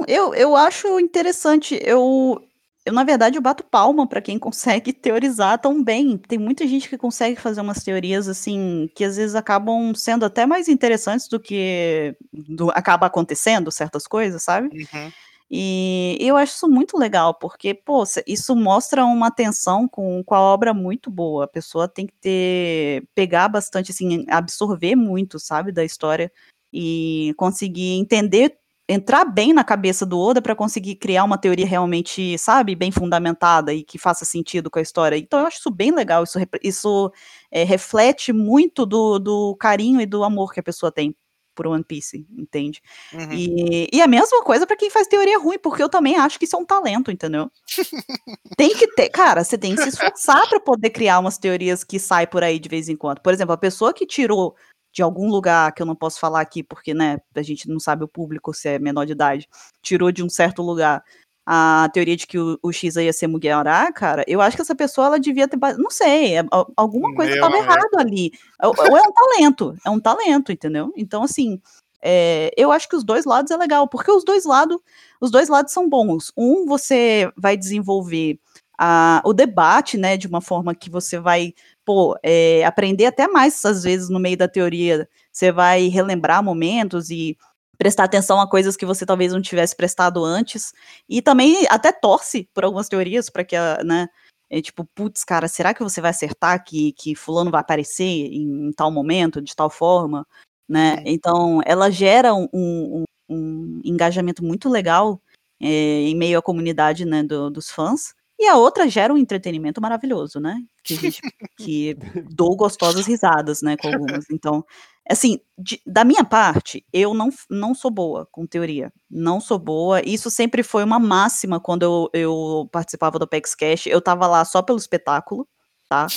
[0.07, 1.79] Eu, eu acho interessante.
[1.81, 2.41] Eu,
[2.85, 6.17] eu, na verdade, eu bato palma pra quem consegue teorizar tão bem.
[6.17, 10.45] Tem muita gente que consegue fazer umas teorias assim que às vezes acabam sendo até
[10.45, 14.67] mais interessantes do que do, acaba acontecendo certas coisas, sabe?
[14.67, 15.11] Uhum.
[15.55, 20.39] E eu acho isso muito legal, porque, pô, isso mostra uma atenção com, com a
[20.41, 21.43] obra muito boa.
[21.43, 26.31] A pessoa tem que ter, pegar bastante, assim, absorver muito, sabe, da história
[26.73, 32.37] e conseguir entender, entrar bem na cabeça do Oda para conseguir criar uma teoria realmente,
[32.37, 35.17] sabe, bem fundamentada e que faça sentido com a história.
[35.17, 37.11] Então eu acho isso bem legal, isso, isso
[37.51, 41.15] é, reflete muito do, do carinho e do amor que a pessoa tem
[41.53, 42.81] por One Piece, entende?
[43.13, 43.31] Uhum.
[43.31, 46.45] E, e a mesma coisa pra quem faz teoria ruim, porque eu também acho que
[46.45, 47.49] isso é um talento, entendeu?
[48.57, 51.99] tem que ter, cara, você tem que se esforçar pra poder criar umas teorias que
[51.99, 53.21] saem por aí de vez em quando.
[53.21, 54.55] Por exemplo, a pessoa que tirou
[54.93, 58.03] de algum lugar que eu não posso falar aqui, porque, né, a gente não sabe
[58.03, 59.49] o público se é menor de idade,
[59.81, 61.03] tirou de um certo lugar
[61.45, 64.75] a teoria de que o, o X ia ser Mugiwara, cara, eu acho que essa
[64.75, 67.69] pessoa, ela devia ter, não sei, é- al- alguma coisa estava amigo.
[67.69, 68.31] errado ali.
[68.63, 70.93] Ou, ou é um talento, é um talento, entendeu?
[70.95, 71.59] Então, assim,
[72.01, 74.77] é, eu acho que os dois lados é legal, porque os dois lados,
[75.19, 76.31] os dois lados são bons.
[76.37, 78.39] Um, você vai desenvolver
[78.77, 81.53] a- o debate, né, de uma forma que você vai,
[81.85, 87.09] pô, é, aprender até mais, às vezes, no meio da teoria, você vai relembrar momentos
[87.09, 87.37] e
[87.77, 90.71] prestar atenção a coisas que você talvez não tivesse prestado antes,
[91.09, 94.07] e também até torce por algumas teorias, para que, a, né,
[94.49, 98.67] é tipo, putz, cara, será que você vai acertar que, que fulano vai aparecer em,
[98.69, 100.25] em tal momento, de tal forma,
[100.69, 100.95] né?
[100.97, 101.03] Uhum.
[101.05, 105.19] Então, ela gera um, um- um engajamento muito legal
[105.61, 108.13] é, em meio à comunidade, né, do- dos fãs.
[108.43, 110.61] E a outra gera um entretenimento maravilhoso, né?
[110.83, 111.21] Que, gente,
[111.57, 111.97] que
[112.29, 114.29] dou gostosas risadas, né, com algumas.
[114.29, 114.65] Então,
[115.09, 118.91] assim, de, da minha parte, eu não, não sou boa com teoria.
[119.09, 120.01] Não sou boa.
[120.05, 123.87] Isso sempre foi uma máxima quando eu, eu participava do Apex Cash.
[123.87, 125.47] Eu tava lá só pelo espetáculo
[125.93, 126.07] tá?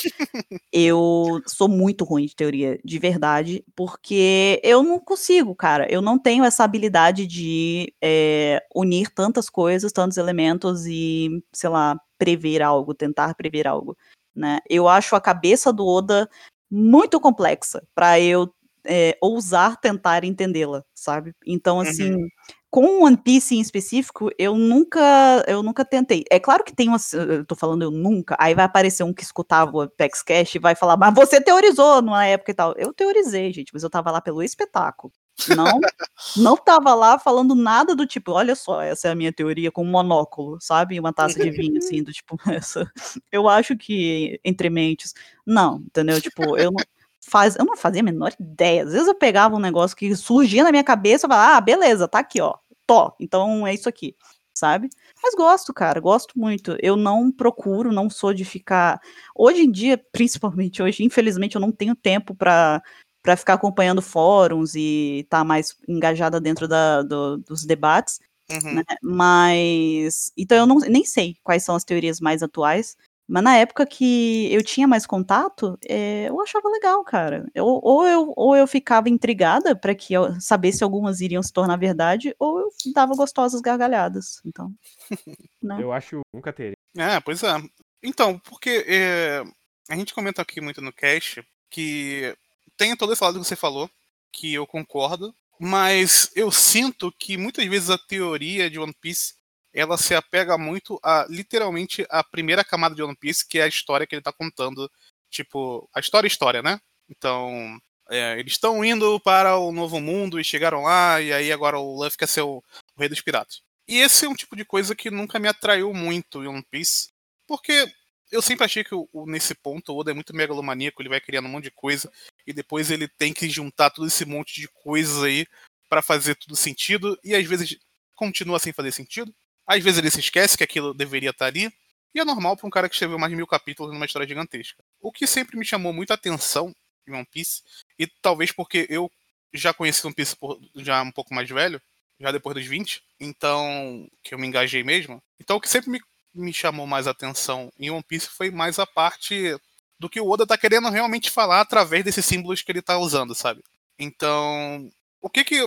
[0.72, 5.86] eu sou muito ruim de teoria, de verdade, porque eu não consigo, cara.
[5.92, 12.00] Eu não tenho essa habilidade de é, unir tantas coisas, tantos elementos e, sei lá,
[12.18, 13.96] prever algo, tentar prever algo,
[14.34, 14.60] né?
[14.68, 16.28] Eu acho a cabeça do Oda
[16.70, 18.50] muito complexa para eu
[18.84, 21.34] é, ousar tentar entendê-la, sabe?
[21.46, 22.28] Então, assim, uhum
[22.70, 25.00] com One Piece em específico, eu nunca,
[25.46, 26.24] eu nunca tentei.
[26.30, 29.22] É claro que tem umas, eu tô falando eu nunca, aí vai aparecer um que
[29.22, 32.74] escutava o Apex Cash e vai falar, mas você teorizou numa época e tal.
[32.76, 35.12] Eu teorizei, gente, mas eu tava lá pelo espetáculo.
[35.54, 35.80] Não,
[36.36, 39.82] não tava lá falando nada do tipo, olha só, essa é a minha teoria com
[39.82, 40.98] um monóculo, sabe?
[40.98, 42.90] Uma taça de vinho, assim, do tipo, essa.
[43.30, 45.14] Eu acho que entre mentes.
[45.46, 46.20] Não, entendeu?
[46.20, 46.84] Tipo, eu não,
[47.28, 48.84] faz, eu não fazia a menor ideia.
[48.84, 52.08] Às vezes eu pegava um negócio que surgia na minha cabeça e falava, ah, beleza,
[52.08, 52.54] tá aqui, ó
[52.86, 54.14] tó, então é isso aqui,
[54.54, 54.88] sabe?
[55.22, 56.76] Mas gosto, cara, gosto muito.
[56.80, 59.00] Eu não procuro, não sou de ficar.
[59.34, 62.82] Hoje em dia, principalmente hoje, infelizmente, eu não tenho tempo para
[63.22, 68.20] para ficar acompanhando fóruns e estar tá mais engajada dentro da, do, dos debates.
[68.48, 68.74] Uhum.
[68.74, 68.84] Né?
[69.02, 70.30] Mas.
[70.36, 72.96] Então eu não, nem sei quais são as teorias mais atuais.
[73.28, 77.44] Mas na época que eu tinha mais contato, é, eu achava legal, cara.
[77.54, 81.52] Eu, ou, eu, ou eu ficava intrigada para que eu saber se algumas iriam se
[81.52, 84.40] tornar verdade, ou eu dava gostosas gargalhadas.
[84.44, 84.72] Então.
[85.62, 85.78] né?
[85.80, 86.76] Eu acho nunca teria.
[86.96, 87.56] É, pois é.
[88.02, 89.42] Então, porque é,
[89.88, 92.36] a gente comenta aqui muito no cast que
[92.76, 93.90] tem todo esse lado que você falou,
[94.32, 99.34] que eu concordo, mas eu sinto que muitas vezes a teoria de One Piece
[99.76, 103.68] ela se apega muito a literalmente a primeira camada de One Piece, que é a
[103.68, 104.90] história que ele tá contando.
[105.30, 106.80] Tipo, a história história, né?
[107.10, 111.78] Então, é, eles estão indo para o novo mundo e chegaram lá, e aí agora
[111.78, 113.60] o Luffy quer ser o, o rei dos piratas.
[113.86, 117.08] E esse é um tipo de coisa que nunca me atraiu muito em One Piece,
[117.46, 117.86] porque
[118.32, 121.20] eu sempre achei que o, o, nesse ponto o Oda é muito megalomaníaco, ele vai
[121.20, 122.10] criando um monte de coisa,
[122.46, 125.46] e depois ele tem que juntar todo esse monte de coisas aí
[125.88, 127.76] para fazer tudo sentido, e às vezes
[128.14, 129.34] continua sem fazer sentido.
[129.66, 131.72] Às vezes ele se esquece que aquilo deveria estar ali,
[132.14, 134.82] e é normal para um cara que escreveu mais de mil capítulos numa história gigantesca.
[135.00, 136.74] O que sempre me chamou muita atenção
[137.06, 137.62] em One Piece,
[137.98, 139.10] e talvez porque eu
[139.52, 141.80] já conheci One Piece por, já um pouco mais velho,
[142.18, 145.22] já depois dos 20, então que eu me engajei mesmo.
[145.38, 146.00] Então o que sempre me,
[146.34, 149.58] me chamou mais atenção em One Piece foi mais a parte
[149.98, 153.34] do que o Oda tá querendo realmente falar através desses símbolos que ele tá usando,
[153.34, 153.62] sabe?
[153.98, 155.60] Então, o que que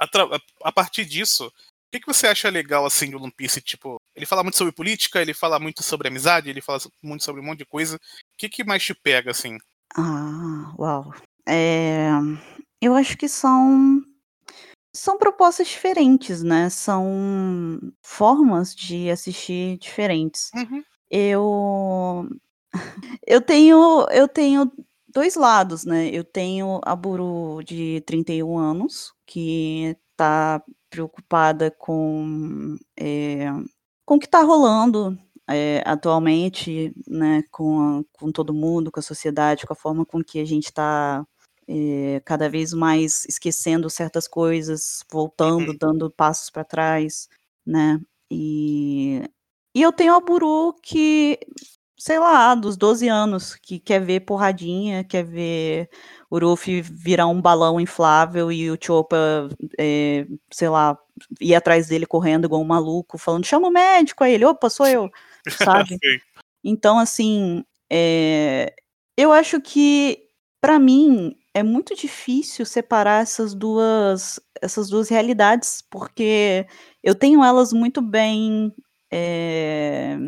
[0.00, 0.08] a,
[0.64, 1.52] a partir disso
[1.92, 3.60] que, que você acha legal, assim, do One Piece?
[3.60, 7.42] Tipo, ele fala muito sobre política, ele fala muito sobre amizade, ele fala muito sobre
[7.42, 7.96] um monte de coisa.
[7.96, 8.00] O
[8.38, 9.58] que, que mais te pega, assim?
[9.94, 11.14] Ah, uau.
[11.46, 12.08] É...
[12.80, 14.02] Eu acho que são
[14.94, 16.68] são propostas diferentes, né?
[16.68, 20.50] São formas de assistir diferentes.
[20.54, 20.82] Uhum.
[21.10, 22.28] Eu
[23.26, 24.72] eu tenho eu tenho
[25.08, 26.08] dois lados, né?
[26.08, 33.46] Eu tenho a Buru de 31 anos, que tá preocupada com, é,
[34.04, 39.02] com o que está rolando é, atualmente, né, com, a, com todo mundo, com a
[39.02, 41.26] sociedade, com a forma com que a gente está
[41.66, 45.76] é, cada vez mais esquecendo certas coisas, voltando, uhum.
[45.80, 47.26] dando passos para trás,
[47.64, 47.98] né?
[48.30, 49.22] E,
[49.74, 51.38] e eu tenho a Buru que,
[52.02, 55.88] sei lá, dos 12 anos, que quer ver porradinha, quer ver
[56.28, 60.98] o Ruffy virar um balão inflável e o Chopa, é, sei lá,
[61.40, 64.34] ir atrás dele correndo igual um maluco, falando, chama o médico, aí.
[64.34, 65.08] Ele, opa, sou eu,
[65.48, 65.96] sabe?
[66.64, 68.74] então, assim, é,
[69.16, 70.24] eu acho que,
[70.60, 76.66] para mim, é muito difícil separar essas duas, essas duas realidades, porque
[77.00, 78.74] eu tenho elas muito bem
[79.08, 80.18] é,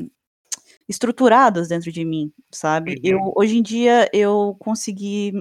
[0.88, 2.92] estruturadas dentro de mim, sabe?
[2.92, 3.00] Uhum.
[3.02, 5.32] Eu, hoje em dia, eu consegui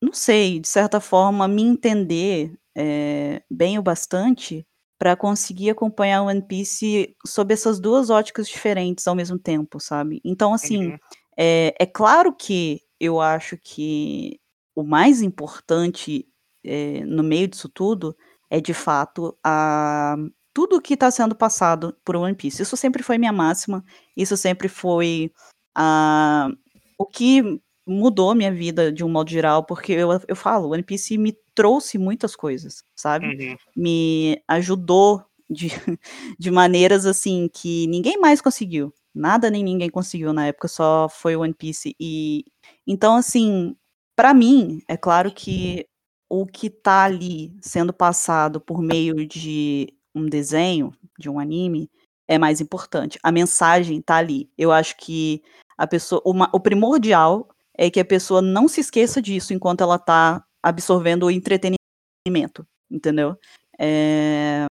[0.00, 4.66] não sei, de certa forma, me entender é, bem o bastante
[4.98, 10.20] para conseguir acompanhar o One Piece sob essas duas óticas diferentes ao mesmo tempo, sabe?
[10.24, 10.98] Então, assim, uhum.
[11.36, 14.38] é, é, claro que eu acho que
[14.74, 16.26] o mais importante
[16.64, 18.16] é, no meio disso tudo
[18.50, 20.16] é, de fato, a,
[20.56, 22.62] tudo que está sendo passado por One Piece.
[22.62, 23.84] Isso sempre foi minha máxima,
[24.16, 25.30] isso sempre foi
[25.76, 26.48] a,
[26.98, 30.82] o que mudou minha vida de um modo geral, porque eu, eu falo, o One
[30.82, 33.26] Piece me trouxe muitas coisas, sabe?
[33.26, 33.56] Uhum.
[33.76, 35.68] Me ajudou de,
[36.40, 41.36] de maneiras assim que ninguém mais conseguiu, Nada nem ninguém conseguiu na época, só foi
[41.36, 41.94] One Piece.
[42.00, 42.46] E
[42.86, 43.76] então, assim,
[44.14, 45.86] para mim, é claro que
[46.30, 51.90] o que tá ali sendo passado por meio de um desenho, de um anime,
[52.26, 53.18] é mais importante.
[53.22, 54.50] A mensagem tá ali.
[54.56, 55.42] Eu acho que
[55.76, 59.98] a pessoa, uma, o primordial é que a pessoa não se esqueça disso enquanto ela
[59.98, 63.36] tá absorvendo o entretenimento, entendeu?
[63.78, 64.64] É...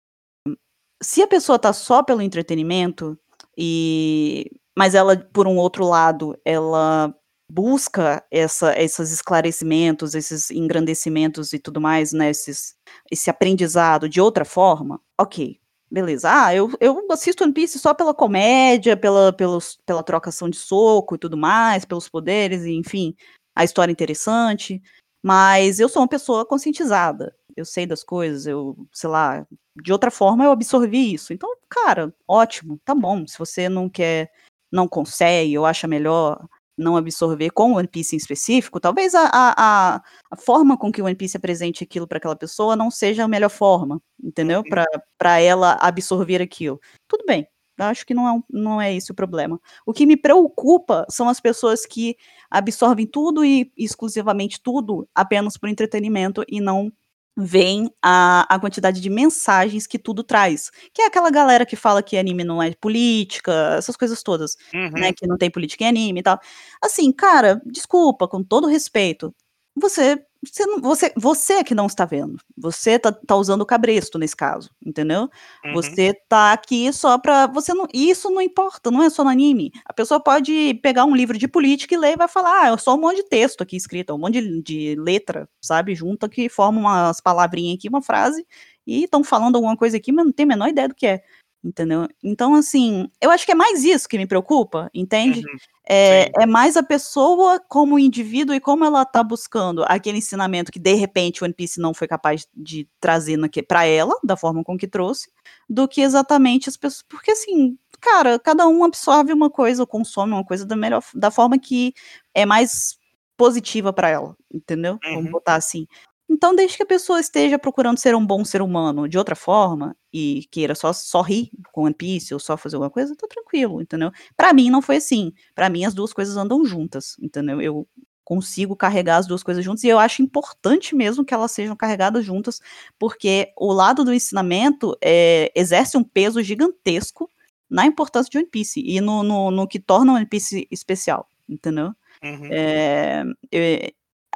[1.01, 3.17] Se a pessoa tá só pelo entretenimento,
[3.57, 7.15] e mas ela, por um outro lado, ela
[7.55, 12.75] busca essa, esses esclarecimentos, esses engrandecimentos e tudo mais, né, esses,
[13.09, 15.57] esse aprendizado de outra forma, ok,
[15.89, 16.29] beleza.
[16.29, 21.15] Ah, eu, eu assisto One Piece só pela comédia, pela, pelos, pela trocação de soco
[21.15, 23.15] e tudo mais, pelos poderes, e, enfim,
[23.55, 24.81] a história interessante,
[25.23, 29.47] mas eu sou uma pessoa conscientizada, eu sei das coisas, eu, sei lá,
[29.81, 31.31] de outra forma eu absorvi isso.
[31.31, 33.25] Então, cara, ótimo, tá bom.
[33.25, 34.29] Se você não quer,
[34.69, 36.45] não consegue, ou acha melhor
[36.77, 41.01] não absorver com o One Piece em específico, talvez a, a, a forma com que
[41.01, 44.59] o One Piece apresente aquilo para aquela pessoa não seja a melhor forma, entendeu?
[44.59, 44.85] Uhum.
[45.17, 46.79] Para ela absorver aquilo.
[47.07, 49.59] Tudo bem, acho que não é, não é esse o problema.
[49.85, 52.15] O que me preocupa são as pessoas que
[52.49, 56.91] absorvem tudo e exclusivamente tudo apenas por entretenimento e não
[57.37, 60.71] vem a, a quantidade de mensagens que tudo traz.
[60.93, 64.85] Que é aquela galera que fala que anime não é política, essas coisas todas, né,
[64.85, 64.91] uhum.
[64.91, 65.13] né?
[65.13, 66.39] Que não tem política em anime e tal.
[66.81, 69.33] Assim, cara, desculpa, com todo respeito,
[69.75, 72.37] você você, não, você, você é que não está vendo.
[72.57, 75.29] Você tá, tá usando o cabresto nesse caso, entendeu?
[75.63, 75.73] Uhum.
[75.73, 77.47] Você tá aqui só pra.
[77.47, 79.71] Você não, isso não importa, não é só no anime.
[79.85, 82.77] A pessoa pode pegar um livro de política e ler e vai falar: ah, é
[82.77, 85.95] só um monte de texto aqui escrito, um monte de, de letra, sabe?
[85.95, 88.45] Junta que forma umas palavrinhas aqui, uma frase,
[88.85, 91.23] e estão falando alguma coisa aqui, mas não tem a menor ideia do que é
[91.65, 92.07] entendeu?
[92.23, 95.39] Então, assim, eu acho que é mais isso que me preocupa, entende?
[95.39, 95.57] Uhum.
[95.87, 100.79] É, é, mais a pessoa como indivíduo e como ela tá buscando aquele ensinamento que
[100.79, 104.77] de repente o One Piece não foi capaz de trazer para ela, da forma com
[104.77, 105.29] que trouxe,
[105.69, 107.03] do que exatamente as pessoas.
[107.07, 111.57] Porque assim, cara, cada um absorve uma coisa, consome uma coisa da melhor da forma
[111.57, 111.93] que
[112.33, 112.97] é mais
[113.37, 114.97] positiva para ela, entendeu?
[115.03, 115.15] Uhum.
[115.15, 115.87] Vamos botar assim.
[116.27, 119.95] Então, desde que a pessoa esteja procurando ser um bom ser humano de outra forma
[120.11, 123.81] e queira só, só rir com One Piece ou só fazer alguma coisa, tá tranquilo,
[123.81, 124.11] entendeu?
[124.35, 125.31] Para mim não foi assim.
[125.53, 127.61] Para mim as duas coisas andam juntas, entendeu?
[127.61, 127.87] Eu
[128.23, 132.25] consigo carregar as duas coisas juntas e eu acho importante mesmo que elas sejam carregadas
[132.25, 132.59] juntas,
[132.97, 137.29] porque o lado do ensinamento é, exerce um peso gigantesco
[137.69, 141.93] na importância de One Piece e no, no, no que torna One Piece especial, entendeu?
[142.23, 142.49] Uhum.
[142.51, 143.23] É,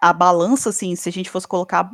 [0.01, 1.91] a balança, assim, se a gente fosse colocar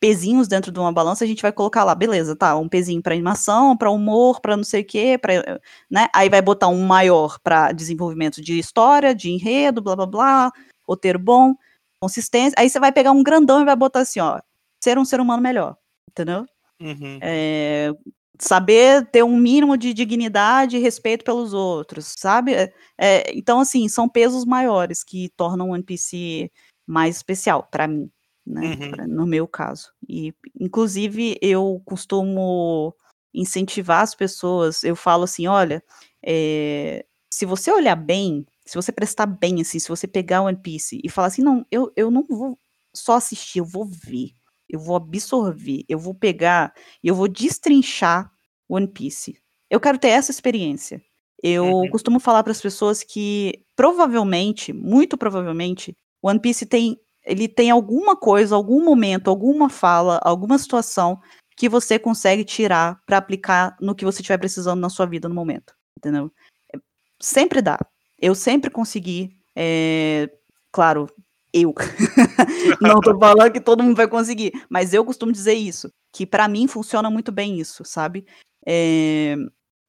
[0.00, 3.14] pezinhos dentro de uma balança, a gente vai colocar lá, beleza, tá, um pezinho para
[3.14, 6.08] animação, para humor, para não sei o quê, para, né?
[6.14, 10.52] Aí vai botar um maior para desenvolvimento de história, de enredo, blá blá blá,
[10.86, 11.54] roteiro bom,
[12.00, 12.54] consistência.
[12.58, 14.40] Aí você vai pegar um grandão e vai botar assim, ó,
[14.82, 15.76] ser um ser humano melhor,
[16.10, 16.44] entendeu?
[16.80, 17.18] Uhum.
[17.22, 17.92] É,
[18.38, 22.54] saber ter um mínimo de dignidade e respeito pelos outros, sabe?
[22.54, 26.50] É, é então, assim, são pesos maiores que tornam o Piece
[26.86, 28.10] mais especial para mim,
[28.46, 28.74] né?
[28.74, 28.90] Uhum.
[28.90, 29.92] Pra, no meu caso.
[30.08, 32.94] E, inclusive, eu costumo
[33.32, 34.84] incentivar as pessoas.
[34.84, 35.82] Eu falo assim: olha,
[36.24, 41.00] é, se você olhar bem, se você prestar bem, assim, se você pegar One Piece
[41.02, 42.58] e falar assim: não, eu, eu não vou
[42.94, 44.30] só assistir, eu vou ver,
[44.68, 48.30] eu vou absorver, eu vou pegar e eu vou destrinchar
[48.68, 49.36] One Piece.
[49.68, 51.02] Eu quero ter essa experiência.
[51.42, 51.90] Eu uhum.
[51.90, 55.94] costumo falar para as pessoas que provavelmente, muito provavelmente,
[56.24, 61.18] One Piece tem ele tem alguma coisa, algum momento, alguma fala, alguma situação
[61.56, 65.34] que você consegue tirar para aplicar no que você estiver precisando na sua vida no
[65.34, 66.30] momento, entendeu?
[66.74, 66.78] É,
[67.20, 67.78] sempre dá.
[68.20, 70.30] Eu sempre consegui, é,
[70.70, 71.08] claro,
[71.52, 71.72] eu.
[72.80, 76.48] Não tô falando que todo mundo vai conseguir, mas eu costumo dizer isso, que para
[76.48, 78.26] mim funciona muito bem isso, sabe?
[78.66, 79.36] É,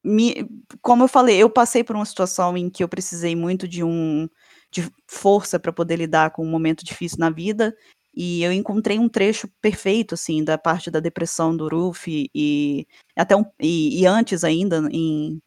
[0.04, 0.48] me,
[0.82, 4.30] como eu falei, eu passei por uma situação em que eu precisei muito de um
[4.76, 7.76] de força para poder lidar com um momento difícil na vida.
[8.14, 13.36] E eu encontrei um trecho perfeito, assim, da parte da depressão do Ruffy e até
[13.36, 15.40] um, e, e antes ainda em,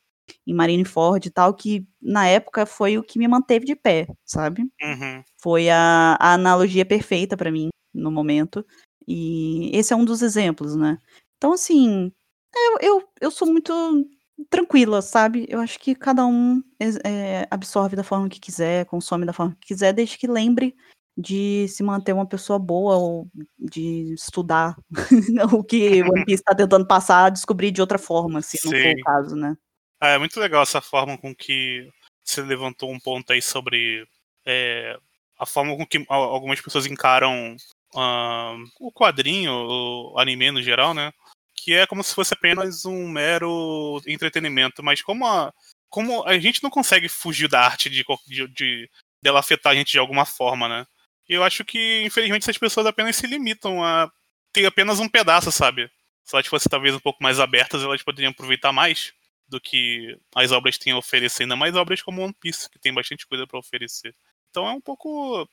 [0.47, 4.63] em Marineford e tal, que na época foi o que me manteve de pé, sabe?
[4.63, 5.23] Uhum.
[5.41, 8.65] Foi a, a analogia perfeita para mim no momento.
[9.07, 10.99] E esse é um dos exemplos, né?
[11.39, 12.13] Então, assim,
[12.55, 13.73] eu, eu, eu sou muito
[14.51, 15.47] tranquila, sabe?
[15.49, 16.63] Eu acho que cada um
[17.05, 20.75] é, absorve da forma que quiser, consome da forma que quiser, desde que lembre
[21.17, 23.29] de se manter uma pessoa boa ou
[23.59, 24.77] de estudar
[25.53, 28.71] o que o One está tentando passar, descobrir de outra forma, se Sim.
[28.71, 29.57] não for o caso, né?
[30.01, 31.89] É, é muito legal essa forma com que
[32.25, 34.07] você levantou um ponto aí sobre
[34.47, 34.97] é,
[35.39, 37.57] a forma com que algumas pessoas encaram
[37.95, 41.13] uh, o quadrinho, o anime no geral, né?
[41.65, 45.53] Que é como se fosse apenas um mero entretenimento, mas como a,
[45.89, 48.91] como a gente não consegue fugir da arte de, de, de
[49.23, 50.87] dela afetar a gente de alguma forma, né?
[51.29, 54.11] Eu acho que, infelizmente, essas pessoas apenas se limitam a
[54.53, 55.91] ter apenas um pedaço, sabe?
[56.25, 59.13] Se elas fossem talvez um pouco mais abertas, elas poderiam aproveitar mais
[59.47, 62.93] do que as obras têm a oferecer, ainda mais obras como One Piece, que tem
[62.93, 64.15] bastante coisa para oferecer.
[64.51, 65.49] Então é um pouco.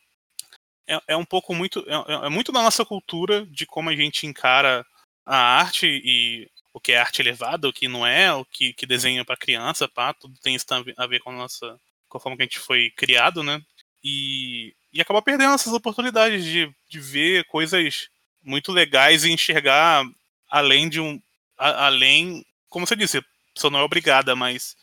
[0.87, 1.83] É, é um pouco muito.
[1.87, 4.85] É, é, muito da nossa cultura de como a gente encara
[5.25, 8.85] a arte e o que é arte elevada, o que não é, o que, que
[8.85, 10.65] desenha para criança, pá, tudo tem isso
[10.97, 11.79] a ver com a nossa.
[12.09, 13.61] com a forma que a gente foi criado, né?
[14.03, 18.09] E, e acaba perdendo essas oportunidades de, de ver coisas
[18.43, 20.05] muito legais e enxergar
[20.49, 21.19] além de um.
[21.57, 22.45] A, além.
[22.69, 23.23] Como você disse, a
[23.53, 24.75] pessoa não é obrigada, mas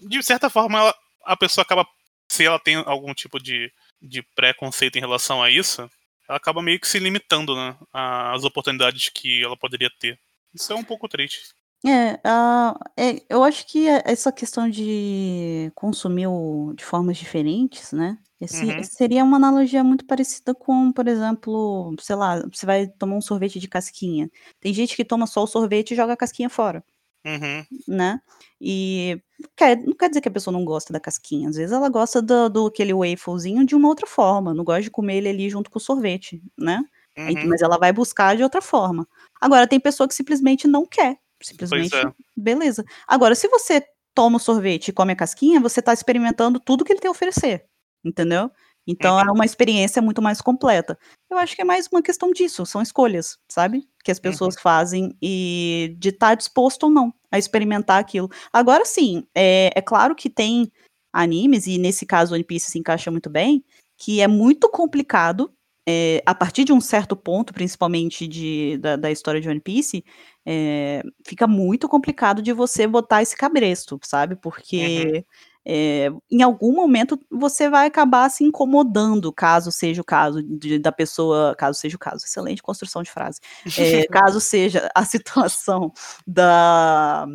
[0.00, 1.86] de certa forma ela, a pessoa acaba
[2.28, 5.90] se ela tem algum tipo de, de preconceito em relação a isso,
[6.28, 7.76] ela acaba meio que se limitando, né?
[7.92, 10.18] Às oportunidades que ela poderia ter.
[10.54, 11.54] Isso é um pouco triste.
[11.86, 18.18] É, uh, é, eu acho que essa questão de consumir o, de formas diferentes, né?
[18.40, 18.84] Esse, uhum.
[18.84, 23.58] Seria uma analogia muito parecida com, por exemplo, sei lá, você vai tomar um sorvete
[23.58, 24.30] de casquinha.
[24.60, 26.84] Tem gente que toma só o sorvete e joga a casquinha fora.
[27.24, 27.64] Uhum.
[27.86, 28.20] Né?
[28.60, 29.20] E
[29.56, 31.48] quer, não quer dizer que a pessoa não gosta da casquinha.
[31.48, 34.54] Às vezes ela gosta do, do aquele wafelzinho de uma outra forma.
[34.54, 36.82] Não gosta de comer ele ali junto com o sorvete, né?
[37.16, 37.48] Uhum.
[37.48, 39.06] Mas ela vai buscar de outra forma.
[39.40, 41.18] Agora, tem pessoa que simplesmente não quer.
[41.42, 42.12] Simplesmente, é.
[42.36, 42.84] beleza.
[43.06, 46.92] Agora, se você toma o sorvete e come a casquinha, você está experimentando tudo que
[46.92, 47.66] ele tem a oferecer.
[48.04, 48.50] Entendeu?
[48.86, 49.34] Então é uhum.
[49.34, 50.98] uma experiência muito mais completa.
[51.30, 53.86] Eu acho que é mais uma questão disso, são escolhas, sabe?
[54.08, 54.62] Que as pessoas uhum.
[54.62, 58.30] fazem e de estar tá disposto ou não a experimentar aquilo.
[58.50, 60.72] Agora sim, é, é claro que tem
[61.12, 63.62] animes, e nesse caso o One Piece se encaixa muito bem,
[63.98, 65.52] que é muito complicado,
[65.86, 70.02] é, a partir de um certo ponto, principalmente de, da, da história de One Piece,
[70.46, 74.36] é, fica muito complicado de você botar esse cabresto, sabe?
[74.36, 75.22] Porque uhum
[75.70, 80.90] é, em algum momento você vai acabar se incomodando, caso seja o caso de, da
[80.90, 83.38] pessoa, caso seja o caso, excelente construção de frase,
[83.76, 85.92] é, caso seja a situação
[86.26, 87.26] da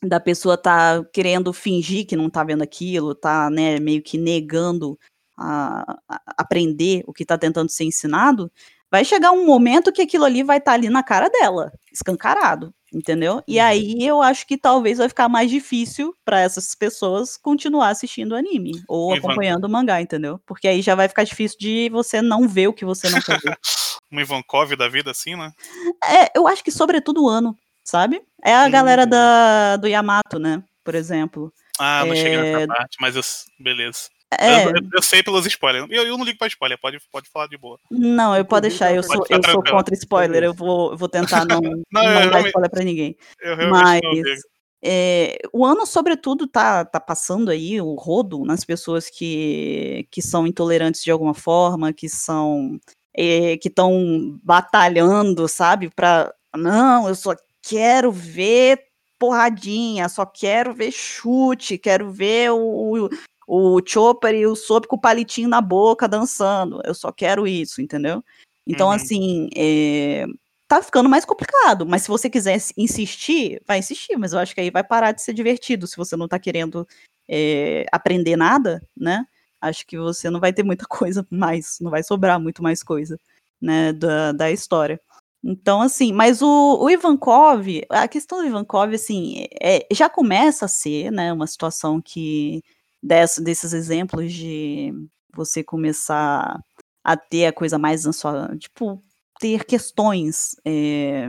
[0.00, 4.96] da pessoa tá querendo fingir que não tá vendo aquilo, tá, né, meio que negando
[5.36, 8.48] a, a aprender o que tá tentando ser ensinado,
[8.90, 12.72] vai chegar um momento que aquilo ali vai estar tá ali na cara dela, escancarado
[12.92, 13.42] entendeu?
[13.46, 13.64] E uhum.
[13.64, 18.72] aí eu acho que talvez vai ficar mais difícil para essas pessoas continuar assistindo anime
[18.88, 19.26] ou Ivan...
[19.26, 20.40] acompanhando o mangá, entendeu?
[20.46, 23.38] Porque aí já vai ficar difícil de você não ver o que você não quer
[23.40, 23.58] ver.
[24.10, 25.52] um Ivankov da vida assim, né?
[26.04, 28.22] É, eu acho que sobretudo o ano, sabe?
[28.42, 28.70] É a hum.
[28.70, 30.62] galera da, do Yamato, né?
[30.82, 31.52] Por exemplo.
[31.78, 32.16] Ah, não é...
[32.16, 33.22] cheguei nessa parte, mas eu...
[33.58, 34.08] beleza.
[34.36, 34.66] É.
[34.66, 35.86] Eu, eu, sei pelos spoilers.
[35.90, 37.78] Eu, eu não ligo pra spoiler, pode, pode falar de boa.
[37.90, 41.60] Não, eu pode deixar, eu sou, eu sou contra spoiler, eu vou, vou tentar não,
[41.90, 43.16] não, não dar spoiler pra ninguém.
[43.40, 44.00] Eu Mas,
[44.82, 50.46] é, o ano, sobretudo, tá, tá passando aí o rodo nas pessoas que, que são
[50.46, 52.78] intolerantes de alguma forma, que são.
[53.16, 55.90] É, que estão batalhando, sabe?
[55.90, 56.32] Pra.
[56.56, 58.78] Não, eu só quero ver
[59.18, 63.08] porradinha, só quero ver chute, quero ver o, o
[63.84, 66.80] Chopper e o Soap com o palitinho na boca dançando.
[66.84, 68.22] Eu só quero isso, entendeu?
[68.66, 68.92] Então, uhum.
[68.92, 70.26] assim, é,
[70.68, 71.86] tá ficando mais complicado.
[71.86, 74.18] Mas se você quiser insistir, vai insistir.
[74.18, 76.86] Mas eu acho que aí vai parar de ser divertido se você não tá querendo
[77.26, 79.26] é, aprender nada, né?
[79.60, 83.18] Acho que você não vai ter muita coisa mais, não vai sobrar muito mais coisa,
[83.60, 85.00] né, da, da história.
[85.42, 90.68] Então, assim, mas o, o Ivankov, a questão do Ivankov, assim, é, já começa a
[90.68, 92.62] ser, né, uma situação que
[93.02, 94.92] dessa, desses exemplos de
[95.34, 96.60] você começar
[97.04, 98.56] a ter a coisa mais na sua.
[98.58, 99.02] Tipo,
[99.38, 101.28] ter questões é,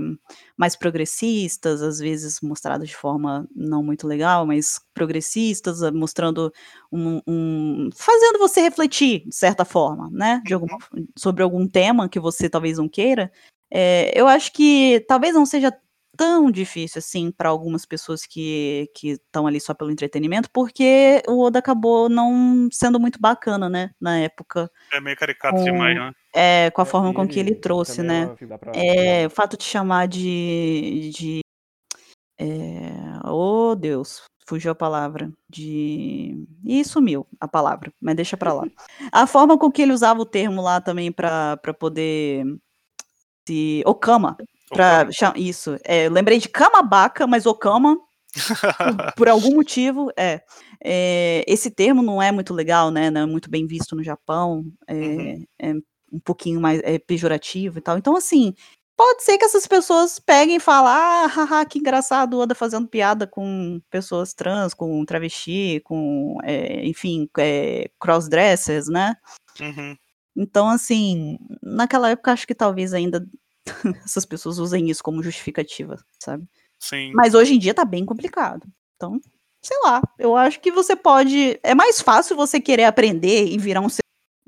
[0.57, 6.51] mais progressistas, às vezes mostradas de forma não muito legal, mas progressistas, eh, mostrando
[6.91, 11.07] um, um, fazendo você refletir de certa forma, né, algum, uhum.
[11.17, 13.31] sobre algum tema que você talvez não queira.
[13.71, 15.71] É, eu acho que talvez não seja
[16.17, 21.59] tão difícil assim para algumas pessoas que estão ali só pelo entretenimento, porque o Oda
[21.59, 24.69] acabou não sendo muito bacana, né, na época.
[24.91, 26.13] É meio caricato com, demais, né?
[26.33, 28.35] É, com a é, forma com que ele trouxe, né?
[28.73, 31.11] É, o fato de chamar de.
[31.13, 31.39] de
[32.37, 32.91] é,
[33.25, 35.31] oh, Deus, fugiu a palavra.
[35.49, 36.45] De.
[36.65, 38.63] E sumiu a palavra, mas deixa pra lá.
[39.11, 42.45] A forma com que ele usava o termo lá também para poder.
[43.47, 43.81] Se...
[43.85, 44.37] Okama,
[44.69, 45.77] Pra, isso.
[45.83, 48.03] É, lembrei de Kamabaca, mas Okama por,
[49.15, 50.41] por algum motivo, é,
[50.83, 53.09] é, Esse termo não é muito legal, né?
[53.09, 54.65] Não é muito bem visto no Japão.
[54.87, 55.45] É, uhum.
[55.59, 55.73] é
[56.11, 57.97] um pouquinho mais é, pejorativo e tal.
[57.97, 58.53] Então, assim,
[58.95, 62.87] pode ser que essas pessoas peguem e falem, ah, haha, que engraçado o Oda fazendo
[62.87, 69.15] piada com pessoas trans, com travesti, com, é, enfim, é, crossdressers, né?
[69.59, 69.95] Uhum.
[70.35, 73.25] Então, assim, naquela época acho que talvez ainda
[74.03, 76.47] essas pessoas usem isso como justificativa, sabe?
[76.79, 77.11] Sim.
[77.13, 78.67] Mas hoje em dia tá bem complicado.
[78.95, 79.19] Então,
[79.61, 81.59] sei lá, eu acho que você pode.
[81.63, 84.01] É mais fácil você querer aprender e virar um ser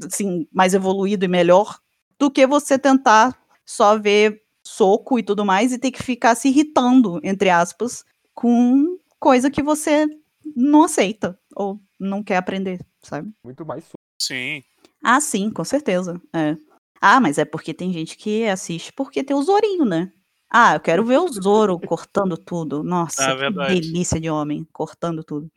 [0.04, 1.80] assim, mais evoluído e melhor
[2.18, 6.48] do que você tentar só ver soco e tudo mais e ter que ficar se
[6.48, 10.08] irritando, entre aspas, com coisa que você
[10.56, 13.32] não aceita ou não quer aprender, sabe?
[13.44, 13.84] Muito mais
[14.20, 14.64] Sim.
[15.04, 16.22] Ah, sim, com certeza.
[16.34, 16.56] É.
[17.02, 20.14] Ah, mas é porque tem gente que assiste porque tem o Zorinho, né?
[20.48, 22.84] Ah, eu quero ver o Zoro cortando tudo.
[22.84, 25.50] Nossa, ah, que delícia de homem, cortando tudo.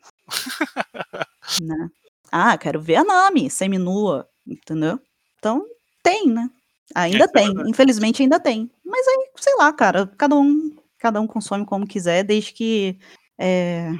[1.60, 1.90] né?
[2.32, 4.98] Ah, quero ver a Nami, seminua, entendeu?
[5.38, 5.66] Então,
[6.02, 6.48] tem, né?
[6.94, 8.70] Ainda é, tem, é infelizmente ainda tem.
[8.84, 12.98] Mas aí, sei lá, cara, cada um, cada um consome como quiser, desde que
[13.36, 13.90] é,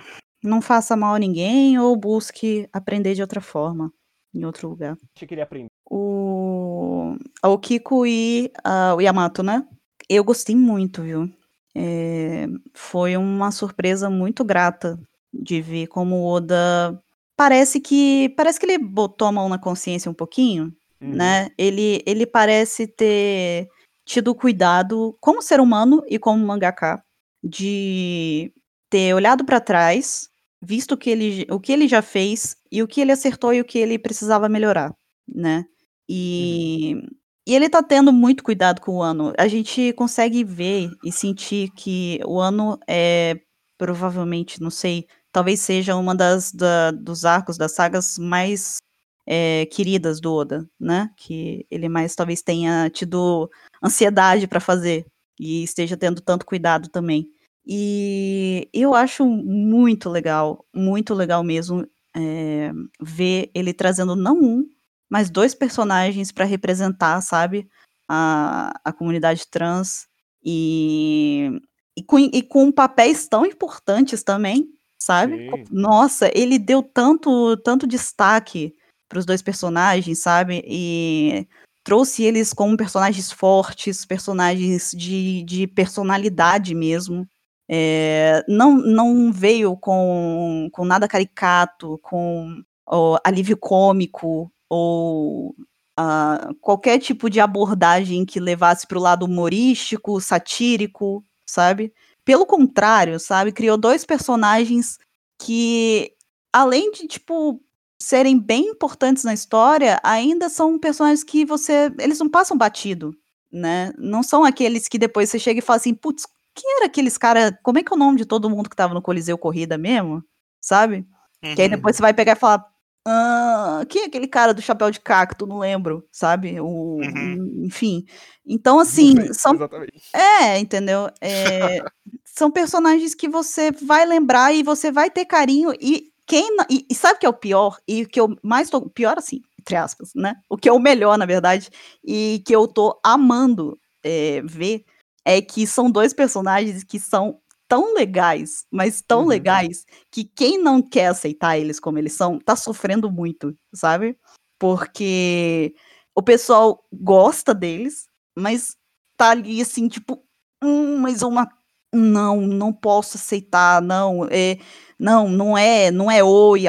[0.42, 3.92] não faça mal a ninguém ou busque aprender de outra forma
[4.34, 4.96] em outro lugar.
[5.14, 5.68] Você queria aprender?
[5.88, 9.66] O, o Kiko e uh, o Yamato, né?
[10.08, 11.30] Eu gostei muito, viu?
[11.74, 14.98] É, foi uma surpresa muito grata
[15.32, 17.02] de ver como o Oda
[17.36, 21.14] parece que parece que ele botou a mão na consciência um pouquinho, uhum.
[21.14, 21.48] né?
[21.58, 23.68] Ele ele parece ter
[24.04, 27.02] tido cuidado como ser humano e como mangaka
[27.42, 28.52] de
[28.88, 30.30] ter olhado para trás
[30.64, 33.60] visto o que ele, o que ele já fez e o que ele acertou e
[33.60, 34.94] o que ele precisava melhorar,
[35.28, 35.64] né?
[36.08, 37.08] E, uhum.
[37.46, 39.32] e ele tá tendo muito cuidado com o ano.
[39.38, 43.40] A gente consegue ver e sentir que o ano é
[43.78, 48.78] provavelmente, não sei, talvez seja uma das da, dos arcos das sagas mais
[49.26, 51.10] é, queridas do Oda, né?
[51.16, 53.50] Que ele mais talvez tenha tido
[53.82, 55.06] ansiedade para fazer
[55.38, 57.26] e esteja tendo tanto cuidado também.
[57.66, 64.68] E eu acho muito legal, muito legal mesmo é, ver ele trazendo não um,
[65.10, 67.68] mas dois personagens para representar, sabe,
[68.08, 70.06] a, a comunidade trans
[70.44, 71.60] e,
[71.96, 75.36] e, com, e com papéis tão importantes também, sabe?
[75.38, 75.64] Sim.
[75.70, 78.74] Nossa, ele deu tanto, tanto destaque
[79.08, 80.62] para os dois personagens, sabe?
[80.66, 81.46] E
[81.82, 87.26] trouxe eles como personagens fortes, personagens de, de personalidade mesmo.
[87.68, 95.54] É, não, não veio com, com nada caricato, com ó, alívio cômico ou
[95.98, 101.92] uh, qualquer tipo de abordagem que levasse para o lado humorístico, satírico, sabe?
[102.24, 103.52] Pelo contrário, sabe?
[103.52, 104.98] Criou dois personagens
[105.38, 106.12] que,
[106.52, 107.60] além de, tipo,
[107.98, 111.92] serem bem importantes na história, ainda são personagens que você.
[111.98, 113.16] Eles não passam batido,
[113.52, 113.92] né?
[113.98, 117.52] Não são aqueles que depois você chega e fala assim, putz, quem era aqueles caras?
[117.62, 120.22] Como é que é o nome de todo mundo que tava no Coliseu Corrida mesmo?
[120.60, 121.06] Sabe?
[121.42, 121.54] Uhum.
[121.54, 121.76] Que aí uhum.
[121.76, 122.64] depois você vai pegar e falar.
[123.06, 125.46] Ah, quem é aquele cara do chapéu de cacto?
[125.46, 126.58] Não lembro, sabe?
[126.58, 127.64] O, uhum.
[127.64, 128.06] Enfim.
[128.46, 129.32] Então, assim.
[129.34, 130.08] São, exatamente.
[130.14, 131.10] É, entendeu?
[131.20, 131.84] É,
[132.24, 135.72] são personagens que você vai lembrar e você vai ter carinho.
[135.78, 136.56] E quem.
[136.70, 137.78] E, e sabe o que é o pior?
[137.86, 138.88] E o que eu mais tô.
[138.88, 140.36] Pior assim, entre aspas, né?
[140.48, 141.68] O que é o melhor, na verdade.
[142.02, 144.84] E que eu tô amando é, ver
[145.24, 149.28] é que são dois personagens que são tão legais, mas tão uhum.
[149.28, 154.18] legais, que quem não quer aceitar eles como eles são, tá sofrendo muito, sabe?
[154.58, 155.74] Porque
[156.14, 158.06] o pessoal gosta deles,
[158.36, 158.76] mas
[159.16, 160.22] tá ali assim, tipo,
[160.62, 161.48] hum, mas uma.
[161.92, 164.58] Não, não posso aceitar, não, é,
[164.98, 166.66] não, não é, não é oi,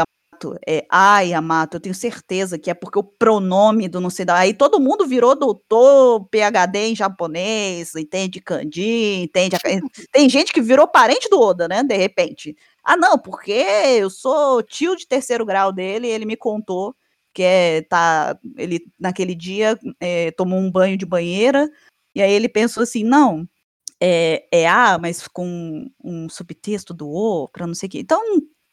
[0.67, 4.37] é ai, Yamato, eu tenho certeza que é porque o pronome do não sei da.
[4.37, 9.57] Aí todo mundo virou doutor, PhD em japonês, entende kanji, entende.
[10.11, 11.83] Tem gente que virou parente do Oda, né?
[11.83, 12.55] De repente.
[12.83, 13.65] Ah, não, porque
[13.97, 16.95] eu sou tio de terceiro grau dele, ele me contou
[17.35, 21.69] que é, tá, ele naquele dia é, tomou um banho de banheira,
[22.15, 23.45] e aí ele pensou assim, não,
[23.99, 27.99] é, é A, mas com um subtexto do O, pra não sei o quê.
[27.99, 28.21] Então,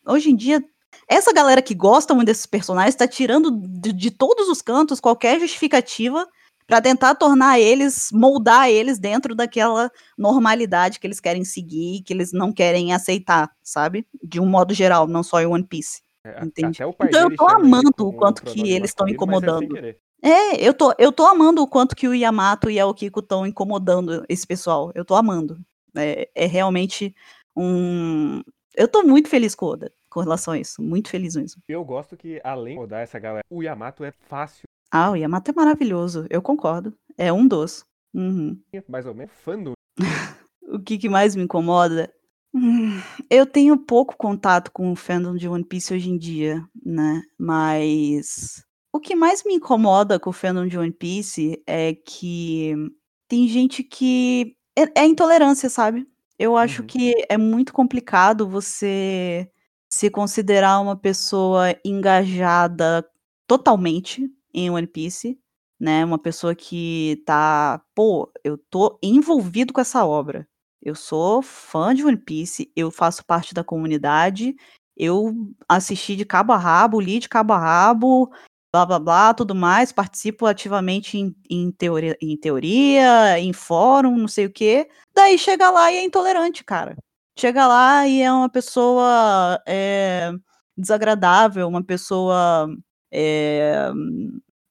[0.07, 0.63] hoje em dia,
[1.09, 5.39] essa galera que gosta muito desses personagens está tirando de, de, todos os cantos qualquer
[5.41, 6.27] justificativa
[6.67, 12.33] para tentar tornar eles, moldar eles dentro daquela normalidade que eles querem seguir, que eles
[12.33, 14.07] não querem aceitar, sabe?
[14.23, 16.01] De um modo geral, não só em One Piece.
[16.25, 16.79] É, entende?
[17.05, 19.77] Então eu tô amando o quanto que eles estão é incomodando.
[20.25, 23.45] É, eu tô, eu tô amando o quanto que o Yamato e a Okiko estão
[23.45, 24.93] incomodando esse pessoal.
[24.95, 25.59] Eu tô amando.
[25.95, 27.15] É, é realmente
[27.55, 28.41] um,
[28.75, 30.83] Eu tô muito feliz com o Oda com relação a isso.
[30.83, 31.63] Muito feliz mesmo.
[31.67, 34.65] Eu gosto que, além de rodar essa galera, o Yamato é fácil.
[34.91, 36.27] Ah, o Yamato é maravilhoso.
[36.29, 36.95] Eu concordo.
[37.17, 37.85] É um dos.
[38.15, 38.61] Uhum.
[38.89, 39.73] Mais ou menos fã do.
[40.63, 42.13] o que, que mais me incomoda?
[42.55, 43.01] Hum,
[43.31, 47.23] eu tenho pouco contato com o fandom de One Piece hoje em dia, né?
[47.39, 52.75] Mas o que mais me incomoda com o fandom de One Piece é que
[53.27, 54.55] tem gente que.
[54.77, 56.07] É, é intolerância, sabe?
[56.39, 56.87] Eu acho uhum.
[56.87, 59.49] que é muito complicado você
[59.93, 63.07] se considerar uma pessoa engajada
[63.47, 65.39] totalmente em One Piece,
[65.79, 66.03] né?
[66.03, 70.49] Uma pessoa que tá, pô, eu tô envolvido com essa obra.
[70.81, 74.57] Eu sou fã de One Piece, eu faço parte da comunidade,
[74.97, 75.35] eu
[75.69, 78.31] assisti de cabo a rabo, li de cabo a rabo,
[78.73, 84.29] blá blá blá, tudo mais, participo ativamente em, em, teoria, em teoria, em fórum, não
[84.29, 84.89] sei o quê.
[85.15, 86.97] Daí chega lá e é intolerante, cara.
[87.43, 90.31] Chega lá e é uma pessoa é,
[90.77, 92.69] desagradável, uma pessoa.
[93.11, 93.91] É,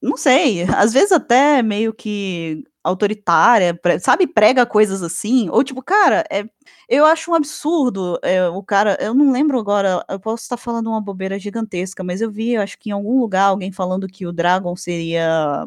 [0.01, 6.23] não sei, às vezes até meio que autoritária, sabe, prega coisas assim, ou tipo, cara,
[6.31, 6.45] é,
[6.87, 10.87] eu acho um absurdo é, o cara, eu não lembro agora, eu posso estar falando
[10.87, 14.25] uma bobeira gigantesca, mas eu vi, eu acho que em algum lugar, alguém falando que
[14.25, 15.65] o Dragon seria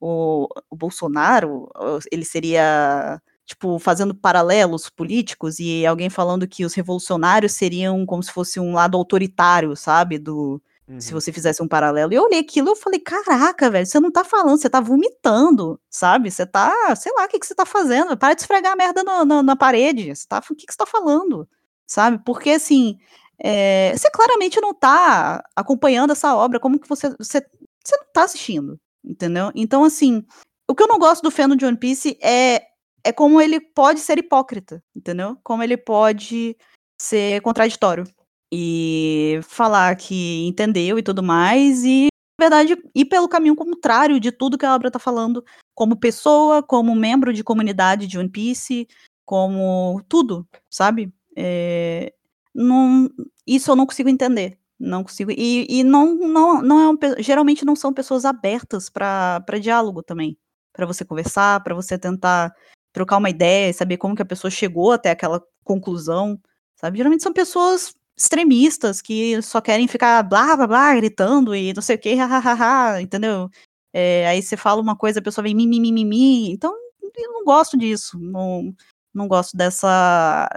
[0.00, 1.68] o, o Bolsonaro,
[2.10, 8.30] ele seria, tipo, fazendo paralelos políticos, e alguém falando que os revolucionários seriam como se
[8.32, 10.62] fosse um lado autoritário, sabe, do,
[11.00, 11.20] se uhum.
[11.20, 12.12] você fizesse um paralelo.
[12.12, 14.80] E eu olhei aquilo e eu falei, caraca, velho, você não tá falando, você tá
[14.80, 16.30] vomitando, sabe?
[16.30, 18.16] Você tá, sei lá, o que, que você tá fazendo?
[18.16, 20.14] Para de esfregar a merda no, no, na parede.
[20.14, 21.48] Você tá, o que, que você tá falando?
[21.88, 22.22] Sabe?
[22.24, 22.98] Porque, assim,
[23.36, 27.44] é, você claramente não tá acompanhando essa obra, como que você, você,
[27.84, 29.50] você não tá assistindo, entendeu?
[29.56, 30.24] Então, assim,
[30.68, 32.69] o que eu não gosto do fandom de One Piece é,
[33.04, 35.38] é como ele pode ser hipócrita, entendeu?
[35.42, 36.56] Como ele pode
[37.00, 38.04] ser contraditório
[38.52, 44.32] e falar que entendeu e tudo mais, e, na verdade, ir pelo caminho contrário de
[44.32, 45.44] tudo que a obra tá falando,
[45.74, 48.88] como pessoa, como membro de comunidade de One Piece,
[49.24, 51.12] como tudo, sabe?
[51.36, 52.12] É,
[52.54, 53.08] não,
[53.46, 54.58] isso eu não consigo entender.
[54.78, 55.30] Não consigo.
[55.30, 60.38] E, e não, não, não é um, geralmente não são pessoas abertas para diálogo também.
[60.72, 62.54] para você conversar, para você tentar
[62.92, 66.40] trocar uma ideia, saber como que a pessoa chegou até aquela conclusão,
[66.76, 66.98] sabe?
[66.98, 71.96] Geralmente são pessoas extremistas que só querem ficar blá blá blá gritando e não sei
[71.96, 73.48] o que, hahaha, entendeu?
[73.92, 76.72] É, aí você fala uma coisa, a pessoa vem mimimi, então
[77.16, 78.74] eu não gosto disso, não,
[79.14, 80.48] não gosto dessa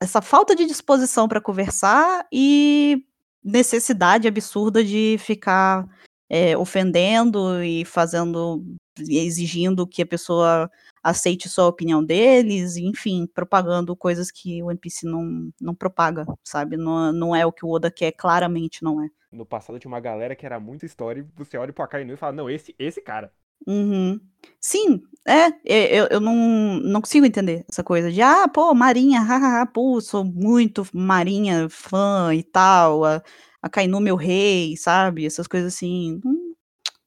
[0.00, 3.02] essa falta de disposição para conversar e
[3.42, 5.88] necessidade absurda de ficar
[6.28, 8.64] é, ofendendo e fazendo,
[8.98, 10.70] exigindo que a pessoa
[11.02, 16.26] aceite só a opinião deles, enfim, propagando coisas que o One Piece não, não propaga,
[16.42, 16.76] sabe?
[16.76, 19.08] Não, não é o que o Oda quer, claramente não é.
[19.30, 22.16] No passado tinha uma galera que era muito história e você olha pro Akainu e
[22.16, 23.32] fala, não, esse, esse cara.
[23.66, 24.20] Uhum.
[24.60, 26.34] Sim, é, eu, eu não,
[26.80, 32.34] não consigo entender essa coisa de, ah, pô, Marinha, hahaha, pô, sou muito Marinha fã
[32.34, 33.22] e tal, a,
[33.62, 35.26] a Kainu meu rei, sabe?
[35.26, 36.20] Essas coisas assim.
[36.24, 36.45] Não,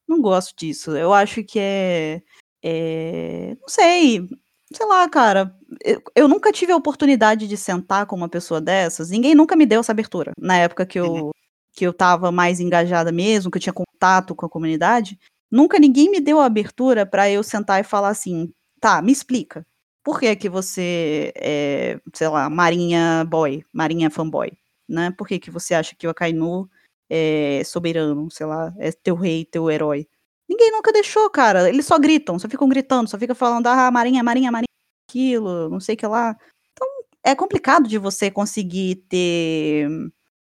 [0.09, 0.95] não gosto disso.
[0.95, 2.21] Eu acho que é
[2.63, 4.27] é, não sei,
[4.73, 5.55] sei lá, cara.
[5.83, 9.09] Eu, eu, nunca tive a oportunidade de sentar com uma pessoa dessas.
[9.09, 10.33] Ninguém nunca me deu essa abertura.
[10.37, 11.31] Na época que eu, uhum.
[11.73, 15.17] que eu tava mais engajada mesmo, que eu tinha contato com a comunidade,
[15.49, 19.65] nunca ninguém me deu a abertura para eu sentar e falar assim: tá, me explica.
[20.03, 24.51] Por que que você é, sei lá, marinha boy, marinha fanboy,
[24.87, 25.11] né?
[25.11, 26.69] Por que que você acha que o Akainu
[27.09, 30.07] é soberano, sei lá, é teu rei, teu herói?
[30.49, 31.69] Ninguém nunca deixou, cara.
[31.69, 34.67] Eles só gritam, só ficam gritando, só fica falando, ah, Marinha, Marinha, Marinha,
[35.07, 36.35] aquilo, não sei o que lá.
[36.71, 36.87] Então,
[37.23, 39.87] é complicado de você conseguir ter.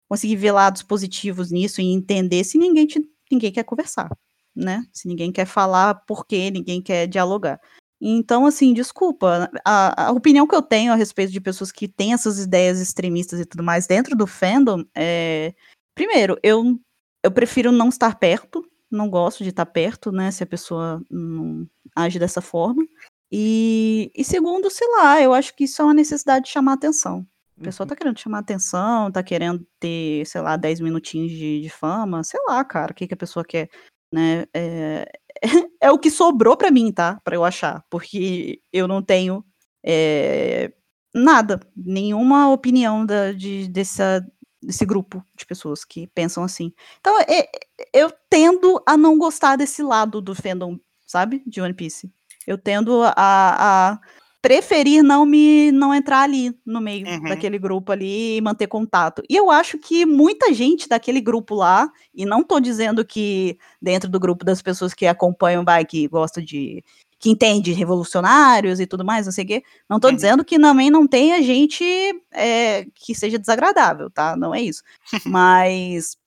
[0.10, 3.02] conseguir ver lados positivos nisso e entender se ninguém, te,
[3.32, 4.10] ninguém quer conversar,
[4.56, 4.86] né?
[4.94, 7.60] Se ninguém quer falar por quê, ninguém quer dialogar.
[8.00, 9.50] Então, assim, desculpa.
[9.66, 13.40] A, a, opinião que eu tenho a respeito de pessoas que têm essas ideias extremistas
[13.40, 15.54] e tudo mais dentro do fandom é.
[15.98, 16.80] Primeiro, eu,
[17.24, 21.68] eu prefiro não estar perto não gosto de estar perto, né, se a pessoa não
[21.96, 22.86] age dessa forma.
[23.32, 27.28] E, e segundo, sei lá, eu acho que isso é uma necessidade de chamar atenção.
[27.60, 27.90] A pessoa uhum.
[27.90, 32.40] tá querendo chamar atenção, tá querendo ter, sei lá, 10 minutinhos de, de fama, sei
[32.48, 33.68] lá, cara, o que, que a pessoa quer,
[34.14, 34.46] né?
[34.54, 35.12] É,
[35.82, 37.20] é o que sobrou para mim, tá?
[37.24, 39.44] Para eu achar, porque eu não tenho
[39.84, 40.72] é,
[41.14, 44.26] nada, nenhuma opinião da, de, dessa,
[44.62, 46.74] desse grupo de pessoas que pensam assim.
[47.00, 47.50] Então, é,
[47.94, 51.44] eu tendo a não gostar desse lado do fandom, sabe?
[51.46, 52.12] De One Piece.
[52.46, 54.00] Eu tendo a, a
[54.42, 57.24] preferir não me não entrar ali no meio Uhum.
[57.24, 59.22] daquele grupo ali e manter contato.
[59.30, 64.10] E eu acho que muita gente daquele grupo lá, e não tô dizendo que dentro
[64.10, 66.84] do grupo das pessoas que acompanham vai que gosta de
[67.20, 69.64] que entende revolucionários e tudo mais, não sei o quê.
[69.90, 70.16] Não tô Uhum.
[70.16, 71.84] dizendo que também não tenha gente
[72.32, 74.36] é, que seja desagradável, tá?
[74.38, 74.84] Não é isso.
[75.26, 76.18] Mas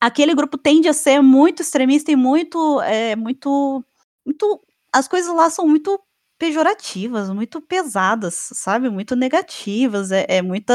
[0.00, 3.84] aquele grupo tende a ser muito extremista e muito, é, muito,
[4.26, 4.60] muito.
[4.92, 6.00] As coisas lá são muito
[6.38, 8.90] pejorativas, muito pesadas, sabe?
[8.90, 10.10] Muito negativas.
[10.12, 10.74] É, é muita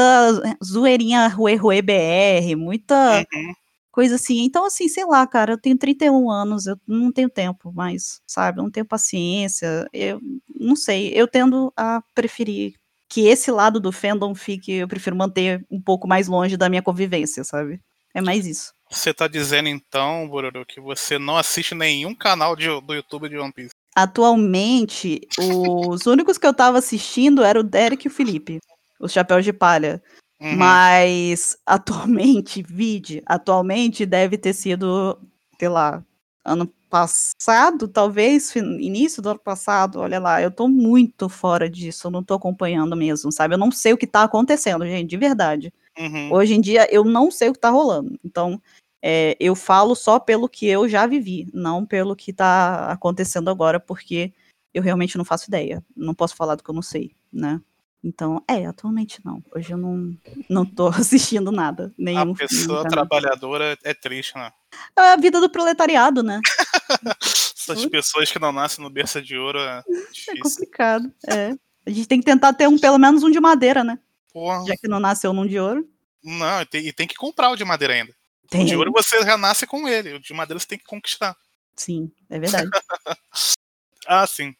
[0.64, 3.54] zoeirinha ruê ruê BR, muita Uhum.
[3.98, 4.44] Coisa assim.
[4.44, 8.60] Então, assim, sei lá, cara, eu tenho 31 anos, eu não tenho tempo mais, sabe?
[8.60, 9.88] Eu não tenho paciência.
[9.92, 10.20] Eu
[10.54, 12.74] não sei, eu tendo a preferir
[13.08, 16.80] que esse lado do fandom fique, eu prefiro manter um pouco mais longe da minha
[16.80, 17.80] convivência, sabe?
[18.14, 18.72] É mais isso.
[18.88, 23.36] Você tá dizendo então, Bororo, que você não assiste nenhum canal de- do YouTube de
[23.36, 23.74] One Piece.
[23.96, 28.60] Atualmente, os únicos que eu tava assistindo eram o Derek e o Felipe,
[29.00, 30.00] os Chapéus de Palha.
[30.40, 30.56] Uhum.
[30.56, 35.18] Mas atualmente, vide, atualmente deve ter sido,
[35.58, 36.04] sei lá,
[36.44, 42.10] ano passado, talvez, início do ano passado, olha lá, eu tô muito fora disso, eu
[42.10, 43.54] não tô acompanhando mesmo, sabe?
[43.54, 45.72] Eu não sei o que tá acontecendo, gente, de verdade.
[45.98, 46.32] Uhum.
[46.32, 48.18] Hoje em dia eu não sei o que tá rolando.
[48.24, 48.60] Então,
[49.02, 53.78] é, eu falo só pelo que eu já vivi, não pelo que tá acontecendo agora,
[53.80, 54.32] porque
[54.72, 55.84] eu realmente não faço ideia.
[55.96, 57.60] Não posso falar do que eu não sei, né?
[58.02, 59.42] Então, é, atualmente não.
[59.54, 60.16] Hoje eu não,
[60.48, 60.86] não tô
[61.34, 61.92] assistindo nada.
[61.98, 62.90] Nenhum, A pessoa canal.
[62.92, 64.52] trabalhadora é triste, né?
[64.96, 66.40] É a vida do proletariado, né?
[67.58, 70.42] Essas pessoas que não nascem no berço de ouro é É difícil.
[70.42, 71.12] complicado.
[71.26, 71.50] É.
[71.86, 73.98] A gente tem que tentar ter um, pelo menos um de madeira, né?
[74.32, 75.88] Porra, Já que não nasceu num de ouro.
[76.22, 78.14] não, e tem, e tem que comprar o de madeira ainda.
[78.48, 78.62] Tem.
[78.62, 81.36] O de ouro você já nasce com ele, o de madeira você tem que conquistar.
[81.74, 82.68] Sim, é verdade.
[84.06, 84.54] Ah, sim.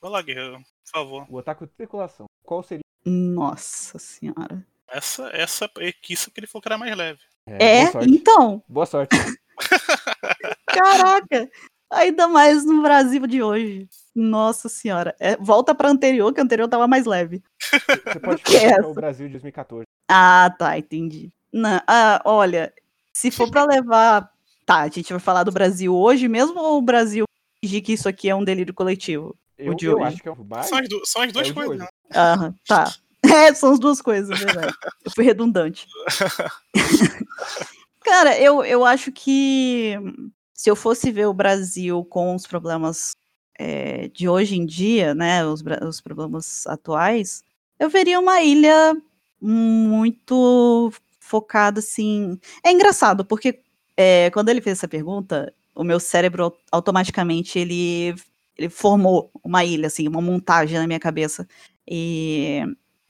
[0.00, 1.26] Vai lá, Guerreiro, por favor.
[1.28, 2.26] O otaku de circulação.
[2.44, 2.82] Qual seria?
[3.04, 4.64] Nossa senhora.
[4.88, 7.20] Essa, essa é que isso que ele falou que era mais leve.
[7.46, 8.10] É, boa sorte.
[8.10, 8.62] então.
[8.68, 9.16] Boa sorte.
[10.66, 11.50] Caraca!
[11.90, 13.88] Ainda mais no Brasil de hoje.
[14.14, 15.14] Nossa senhora.
[15.18, 17.42] É, volta pra anterior, que a anterior tava mais leve.
[17.60, 19.84] Você pode Que é falar é o Brasil de 2014.
[20.08, 21.30] Ah, tá, entendi.
[21.52, 22.72] Não, ah, olha,
[23.12, 24.30] se for pra levar.
[24.64, 27.24] Tá, a gente vai falar do Brasil hoje mesmo ou o Brasil
[27.60, 29.36] fingir que isso aqui é um delírio coletivo?
[29.58, 30.66] Eu, eu acho que é o mais.
[30.68, 31.88] São as, du- são as duas o de coisas, né?
[32.14, 32.92] Aham, tá.
[33.24, 34.74] É, são as duas coisas, é verdade.
[35.04, 35.86] Eu fui redundante.
[38.04, 39.96] Cara, eu, eu acho que
[40.52, 43.16] se eu fosse ver o Brasil com os problemas
[43.58, 47.44] é, de hoje em dia, né, os, os problemas atuais,
[47.78, 48.96] eu veria uma ilha
[49.40, 52.38] muito focada, assim...
[52.64, 53.60] É engraçado, porque
[53.96, 58.14] é, quando ele fez essa pergunta, o meu cérebro au- automaticamente, ele,
[58.56, 61.46] ele formou uma ilha, assim, uma montagem na minha cabeça.
[61.88, 62.62] E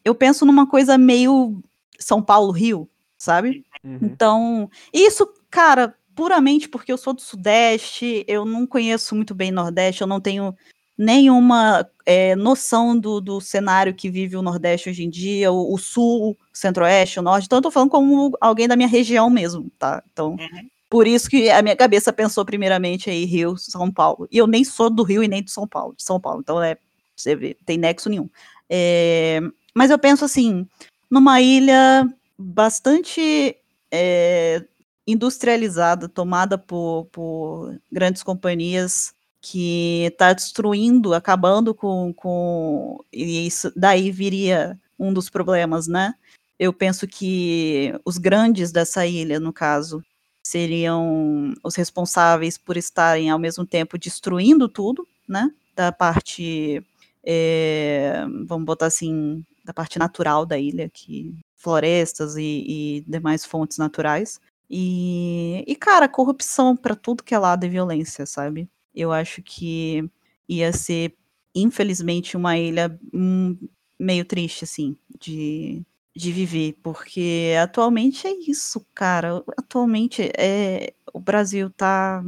[0.04, 1.62] eu penso numa coisa meio
[1.98, 2.88] São Paulo-Rio,
[3.18, 3.64] sabe?
[3.84, 3.98] Uhum.
[4.02, 10.02] Então, isso, cara, puramente porque eu sou do Sudeste, eu não conheço muito bem Nordeste,
[10.02, 10.54] eu não tenho
[10.96, 15.78] nenhuma é, noção do, do cenário que vive o Nordeste hoje em dia, o, o
[15.78, 17.46] Sul, o Centro-Oeste, o Norte.
[17.46, 20.02] Então, eu tô falando como alguém da minha região mesmo, tá?
[20.12, 20.68] Então, Uhum.
[20.92, 24.28] Por isso que a minha cabeça pensou primeiramente aí Rio, São Paulo.
[24.30, 26.40] E eu nem sou do Rio e nem de São Paulo, de São Paulo.
[26.42, 26.76] Então, é,
[27.16, 28.28] você vê, tem nexo nenhum.
[28.68, 29.40] É,
[29.74, 30.68] mas eu penso assim,
[31.10, 32.06] numa ilha
[32.38, 33.56] bastante
[33.90, 34.62] é,
[35.06, 43.02] industrializada, tomada por, por grandes companhias que está destruindo, acabando com, com.
[43.10, 46.12] E isso daí viria um dos problemas, né?
[46.58, 50.04] Eu penso que os grandes dessa ilha, no caso,
[50.42, 55.50] seriam os responsáveis por estarem ao mesmo tempo destruindo tudo, né?
[55.74, 56.84] Da parte,
[57.24, 63.78] é, vamos botar assim, da parte natural da ilha, que florestas e, e demais fontes
[63.78, 64.40] naturais.
[64.68, 68.68] E, e cara, corrupção para tudo que é lado e violência, sabe?
[68.94, 70.08] Eu acho que
[70.48, 71.14] ia ser,
[71.54, 73.56] infelizmente, uma ilha hum,
[73.98, 75.82] meio triste, assim, de,
[76.14, 79.42] de viver, porque atualmente é isso, cara.
[79.56, 82.22] Atualmente é, o Brasil tá.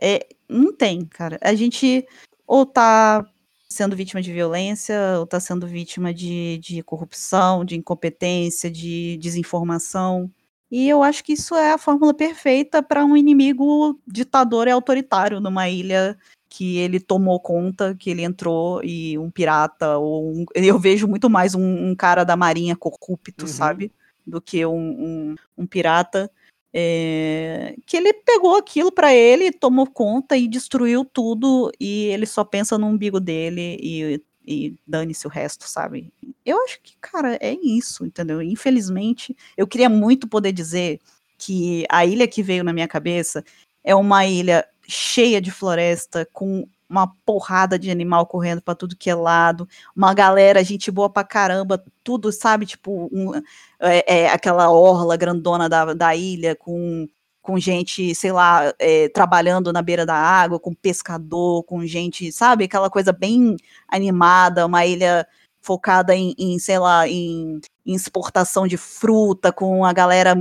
[0.00, 1.38] é, não tem, cara.
[1.42, 2.06] A gente
[2.46, 3.26] ou tá
[3.68, 10.30] sendo vítima de violência, ou tá sendo vítima de, de corrupção, de incompetência, de desinformação.
[10.70, 15.40] E eu acho que isso é a fórmula perfeita para um inimigo ditador e autoritário
[15.40, 16.18] numa ilha
[16.48, 21.28] que ele tomou conta, que ele entrou e um pirata ou um, eu vejo muito
[21.28, 23.46] mais um, um cara da marinha corrupto, Uhum.
[23.46, 23.92] sabe,
[24.26, 26.30] do que um, um, pirata.
[26.72, 32.44] é, que ele pegou aquilo pra ele, tomou conta e destruiu tudo, e ele só
[32.44, 36.12] pensa no umbigo dele e, e dane-se o resto, sabe?
[36.44, 38.40] Eu acho que, cara, é isso, entendeu?
[38.42, 41.00] Infelizmente, eu queria muito poder dizer
[41.38, 43.44] que a ilha que veio na minha cabeça
[43.82, 49.10] é uma ilha cheia de floresta, com uma porrada de animal correndo para tudo que
[49.10, 52.64] é lado, uma galera, gente boa pra caramba, tudo, sabe?
[52.64, 53.34] Tipo, um,
[53.80, 57.06] é, é, aquela orla grandona da, da ilha com,
[57.42, 62.64] com gente, sei lá, é, trabalhando na beira da água, com pescador, com gente, sabe?
[62.64, 65.26] Aquela coisa bem animada, uma ilha
[65.60, 70.34] focada em, em sei lá, em, em exportação de fruta, com a galera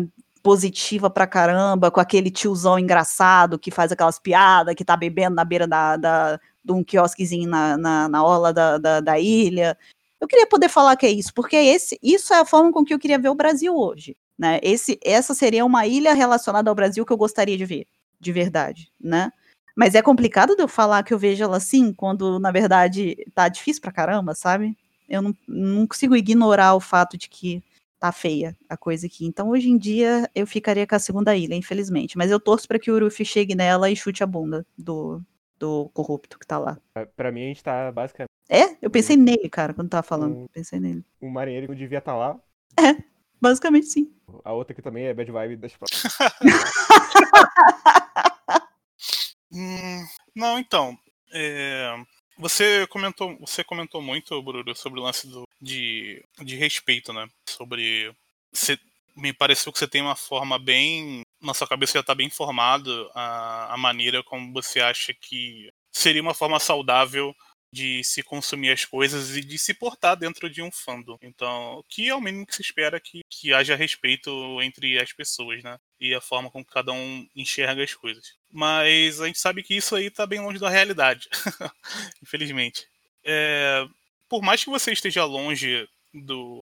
[0.47, 5.43] positiva pra caramba, com aquele tiozão engraçado que faz aquelas piadas, que tá bebendo na
[5.43, 9.77] beira da, da, de um quiosquezinho na, na, na orla da, da, da, ilha.
[10.21, 12.93] Eu queria poder falar que é isso, porque esse, isso é a forma com que
[12.93, 14.15] eu queria ver o Brasil hoje.
[14.39, 14.61] Né?
[14.63, 17.85] Esse, essa seria uma ilha relacionada ao Brasil que eu gostaria de ver,
[18.17, 19.33] de verdade, né?
[19.75, 23.49] Mas é complicado de eu falar que eu vejo ela assim, quando na verdade tá
[23.49, 24.77] difícil pra caramba, sabe?
[25.09, 27.61] Eu não, não consigo ignorar o fato de que
[27.99, 29.25] tá feia a coisa aqui.
[29.25, 32.17] Então, hoje em dia, eu ficaria com a segunda ilha, infelizmente.
[32.17, 35.21] Mas eu torço para que o Uruf chegue nela e chute a bunda do,
[35.57, 36.77] do corrupto que tá lá.
[37.15, 38.29] Pra mim, a gente tá basicamente.
[38.49, 38.77] É?
[38.81, 40.37] Eu pensei nele, cara, quando tava falando.
[40.37, 41.03] Um, pensei nele.
[41.19, 42.39] O marinheiro que devia estar tá lá.
[42.79, 43.03] É,
[43.41, 44.09] basicamente sim.
[44.43, 45.73] A outra que também é bad vibe das
[49.51, 50.97] hum, Não, então.
[51.33, 51.93] É,
[52.37, 57.27] você comentou, você comentou muito, Bruno, sobre o lance do, de, de respeito, né?
[57.49, 58.13] Sobre.
[58.53, 58.79] Você,
[59.15, 61.21] me pareceu que você tem uma forma bem.
[61.41, 66.21] Na sua cabeça já está bem formado a, a maneira como você acha que seria
[66.21, 67.35] uma forma saudável
[67.73, 71.17] de se consumir as coisas e de se portar dentro de um fandom.
[71.21, 74.31] Então, que é o mínimo que se espera que, que haja respeito
[74.61, 75.77] entre as pessoas, né?
[75.99, 78.35] E a forma como cada um enxerga as coisas.
[78.51, 81.27] Mas a gente sabe que isso aí tá bem longe da realidade,
[82.21, 82.87] infelizmente.
[83.23, 83.87] É,
[84.29, 86.63] por mais que você esteja longe do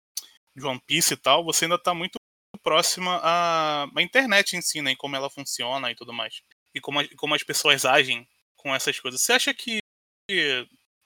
[0.56, 2.16] de One Piece e tal, você ainda tá muito
[2.64, 4.92] próxima à, à internet em si, né?
[4.92, 6.42] E como ela funciona e tudo mais.
[6.74, 8.28] E como, como as pessoas agem
[8.58, 9.22] com essas coisas.
[9.22, 9.80] Você acha que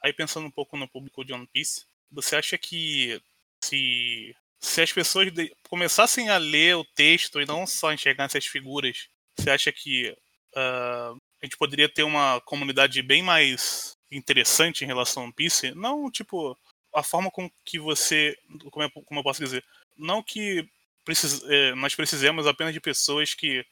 [0.03, 3.21] Aí pensando um pouco no público de One Piece, você acha que
[3.63, 5.27] se, se as pessoas
[5.67, 10.09] começassem a ler o texto e não só enxergar essas figuras, você acha que
[10.55, 15.75] uh, a gente poderia ter uma comunidade bem mais interessante em relação a One Piece?
[15.75, 16.57] Não, tipo,
[16.95, 18.37] a forma com que você.
[18.71, 19.65] Como, é, como eu posso dizer?
[19.97, 20.65] Não que
[21.03, 23.65] precis, é, nós precisemos apenas de pessoas que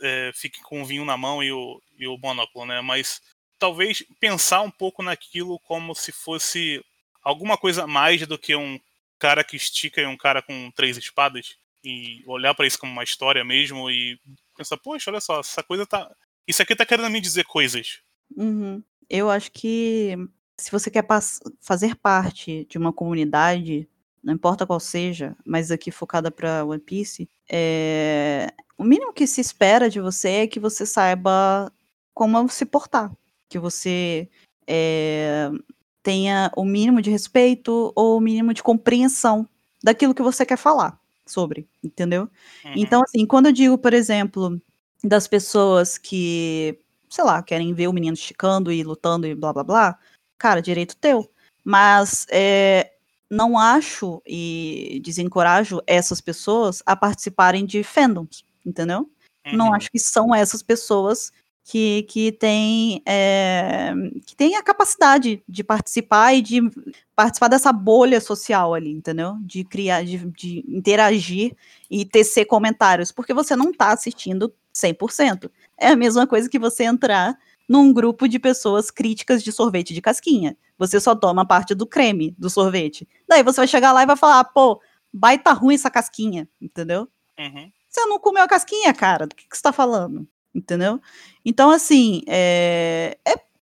[0.00, 2.80] é, fiquem com o vinho na mão e o, e o monóculo, né?
[2.80, 3.20] Mas
[3.58, 6.82] talvez pensar um pouco naquilo como se fosse
[7.22, 8.80] alguma coisa mais do que um
[9.20, 13.04] cara que estica e um cara com três espadas e olhar para isso como uma
[13.04, 14.18] história mesmo e
[14.56, 16.10] pensar, poxa, olha só, essa coisa tá.
[16.46, 18.00] Isso aqui tá querendo me dizer coisas.
[18.36, 18.82] Uhum.
[19.08, 20.16] Eu acho que
[20.58, 21.06] se você quer
[21.60, 23.88] fazer parte de uma comunidade,
[24.22, 28.52] não importa qual seja, mas aqui focada para One Piece, é...
[28.76, 31.72] o mínimo que se espera de você é que você saiba
[32.12, 33.12] como se portar
[33.50, 34.28] que você
[34.66, 35.50] é,
[36.02, 39.48] tenha o mínimo de respeito ou o mínimo de compreensão
[39.82, 42.22] daquilo que você quer falar sobre, entendeu?
[42.64, 42.72] Uhum.
[42.76, 44.60] Então, assim, quando eu digo, por exemplo,
[45.02, 46.78] das pessoas que,
[47.08, 49.98] sei lá, querem ver o menino esticando e lutando e blá blá blá,
[50.36, 51.30] cara, direito teu.
[51.64, 52.92] Mas é,
[53.30, 59.08] não acho e desencorajo essas pessoas a participarem de fandoms, entendeu?
[59.46, 59.56] Uhum.
[59.56, 61.32] Não acho que são essas pessoas
[61.70, 63.92] que, que, tem, é,
[64.26, 66.60] que tem a capacidade de participar e de
[67.14, 69.36] participar dessa bolha social ali, entendeu?
[69.40, 71.54] De criar, de, de interagir
[71.88, 75.48] e tecer comentários, porque você não está assistindo 100%.
[75.78, 80.02] É a mesma coisa que você entrar num grupo de pessoas críticas de sorvete de
[80.02, 80.56] casquinha.
[80.76, 83.06] Você só toma parte do creme do sorvete.
[83.28, 87.06] Daí você vai chegar lá e vai falar, pô, baita ruim essa casquinha, entendeu?
[87.38, 87.70] Uhum.
[87.88, 90.26] Você não comeu a casquinha, cara, do que, que você tá falando?
[90.54, 91.00] Entendeu?
[91.44, 93.34] Então, assim, é, é,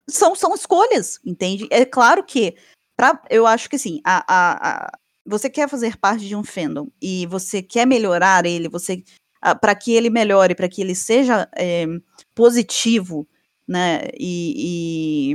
[0.09, 1.67] são, são escolhas, entende?
[1.71, 2.55] É claro que,
[2.95, 4.91] pra, eu acho que, assim, a, a, a,
[5.25, 9.03] você quer fazer parte de um fandom e você quer melhorar ele, você
[9.61, 11.85] para que ele melhore, para que ele seja é,
[12.33, 13.27] positivo,
[13.67, 15.33] né, e,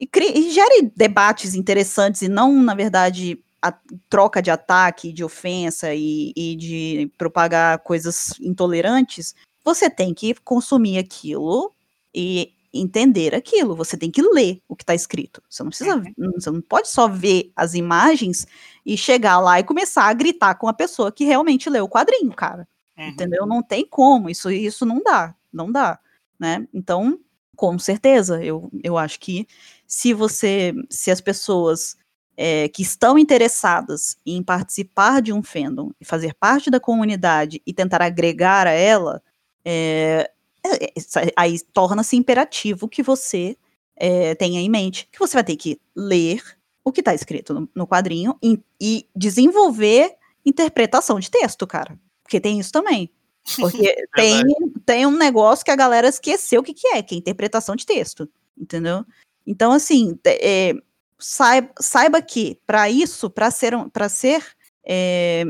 [0.00, 3.72] e, e, e, gere debates interessantes e não, na verdade, a
[4.08, 9.34] troca de ataque, de ofensa e, e de propagar coisas intolerantes,
[9.74, 11.72] você tem que consumir aquilo
[12.14, 13.74] e entender aquilo.
[13.74, 15.42] Você tem que ler o que está escrito.
[15.48, 16.32] Você não precisa, uhum.
[16.34, 18.46] você não pode só ver as imagens
[18.84, 22.32] e chegar lá e começar a gritar com a pessoa que realmente leu o quadrinho,
[22.32, 22.68] cara.
[22.96, 23.08] Uhum.
[23.08, 23.46] entendeu?
[23.46, 25.98] Não tem como, isso, isso não dá, não dá,
[26.38, 26.66] né?
[26.72, 27.18] Então,
[27.56, 29.46] com certeza, eu, eu acho que
[29.86, 31.96] se você, se as pessoas
[32.36, 37.72] é, que estão interessadas em participar de um fandom e fazer parte da comunidade e
[37.72, 39.22] tentar agregar a ela,
[39.64, 40.30] é,
[40.64, 43.56] é, é, aí torna-se imperativo que você
[43.96, 46.42] é, tenha em mente que você vai ter que ler
[46.84, 51.98] o que está escrito no, no quadrinho e, e desenvolver interpretação de texto, cara.
[52.22, 53.10] Porque tem isso também.
[53.58, 54.42] Porque tem,
[54.86, 57.84] tem um negócio que a galera esqueceu o que, que é, que é interpretação de
[57.84, 58.28] texto.
[58.56, 59.04] Entendeu?
[59.46, 60.74] Então, assim, é,
[61.18, 64.44] saiba, saiba que para isso, para ser, pra ser
[64.84, 65.44] é,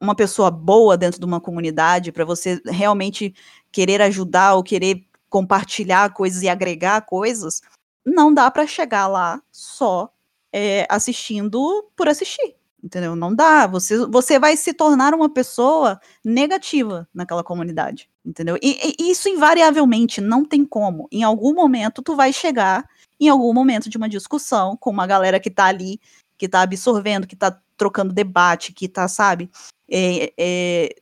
[0.00, 3.34] uma pessoa boa dentro de uma comunidade, para você realmente
[3.70, 7.60] querer ajudar ou querer compartilhar coisas e agregar coisas,
[8.04, 10.10] não dá para chegar lá só
[10.52, 12.56] é, assistindo por assistir.
[12.82, 13.14] Entendeu?
[13.14, 13.66] Não dá.
[13.66, 18.08] Você, você vai se tornar uma pessoa negativa naquela comunidade.
[18.24, 18.58] Entendeu?
[18.62, 21.06] E, e isso invariavelmente não tem como.
[21.12, 22.86] Em algum momento tu vai chegar
[23.18, 26.00] em algum momento de uma discussão com uma galera que tá ali,
[26.38, 29.50] que tá absorvendo, que tá trocando debate, que tá, sabe,
[29.90, 30.94] é, é,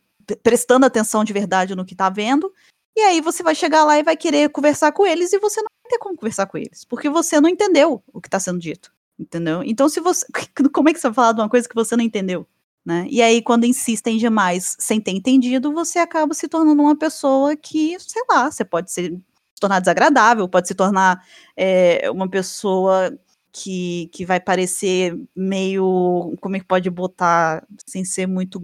[0.45, 2.55] prestando atenção de verdade no que tá vendo.
[2.97, 5.69] E aí você vai chegar lá e vai querer conversar com eles e você não
[5.83, 8.93] vai ter como conversar com eles, porque você não entendeu o que tá sendo dito.
[9.19, 9.65] Entendeu?
[9.65, 10.25] Então, se você.
[10.73, 12.47] Como é que você vai falar de uma coisa que você não entendeu?
[12.87, 13.09] Né?
[13.11, 17.99] E aí, quando insistem demais sem ter entendido, você acaba se tornando uma pessoa que,
[17.99, 21.27] sei lá, você pode ser, se tornar desagradável, pode se tornar
[21.57, 23.13] é, uma pessoa
[23.53, 26.35] que, que vai parecer meio.
[26.41, 28.61] Como é que pode botar sem ser muito,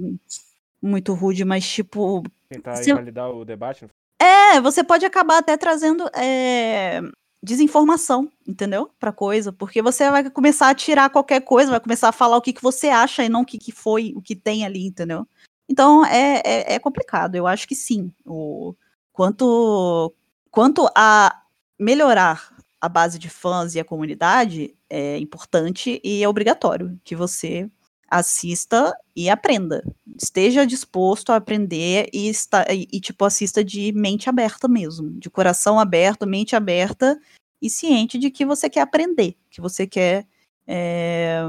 [0.81, 2.23] muito rude, mas tipo.
[2.49, 3.87] Tentar Se- invalidar o debate.
[4.21, 7.01] É, você pode acabar até trazendo é,
[7.43, 8.91] desinformação, entendeu?
[8.99, 12.41] Pra coisa, porque você vai começar a tirar qualquer coisa, vai começar a falar o
[12.41, 15.27] que, que você acha e não o que, que foi, o que tem ali, entendeu?
[15.69, 18.11] Então é, é, é complicado, eu acho que sim.
[18.25, 18.75] O,
[19.13, 20.15] quanto,
[20.51, 21.43] quanto a
[21.79, 22.54] melhorar
[22.85, 27.67] a base de fãs e a comunidade, é importante e é obrigatório que você
[28.11, 29.83] assista e aprenda.
[30.21, 35.11] Esteja disposto a aprender e, está, e, tipo, assista de mente aberta mesmo.
[35.19, 37.19] De coração aberto, mente aberta
[37.61, 40.27] e ciente de que você quer aprender, que você quer
[40.67, 41.43] é,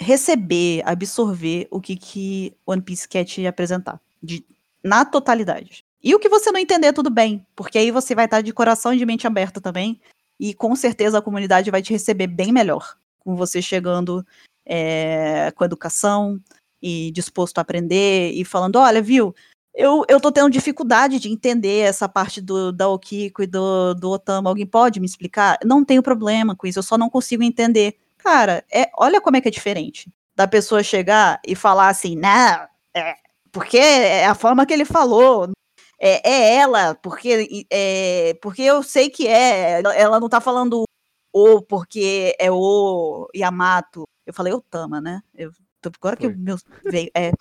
[0.00, 4.00] receber, absorver o que, que One Piece quer te apresentar.
[4.22, 4.46] De,
[4.82, 5.84] na totalidade.
[6.02, 8.94] E o que você não entender, tudo bem, porque aí você vai estar de coração
[8.94, 10.00] e de mente aberta também,
[10.38, 14.24] e com certeza a comunidade vai te receber bem melhor, com você chegando
[14.64, 16.40] é, com educação
[16.80, 19.34] e disposto a aprender e falando, olha, viu,
[19.74, 24.10] eu, eu tô tendo dificuldade de entender essa parte do, da Okiko e do, do
[24.10, 25.58] Otama, alguém pode me explicar?
[25.64, 27.96] Não tenho problema com isso, eu só não consigo entender.
[28.18, 32.68] Cara, é, olha como é que é diferente da pessoa chegar e falar assim, não,
[32.94, 33.16] é,
[33.50, 35.50] porque é a forma que ele falou,
[35.98, 40.84] é, é ela, porque, é, porque eu sei que é, ela não tá falando
[41.32, 44.04] o porque é o Yamato.
[44.26, 45.22] Eu falei Otama, né?
[45.34, 45.50] Eu,
[45.84, 46.34] agora que Foi.
[46.34, 47.10] o meu veio.
[47.14, 47.32] É,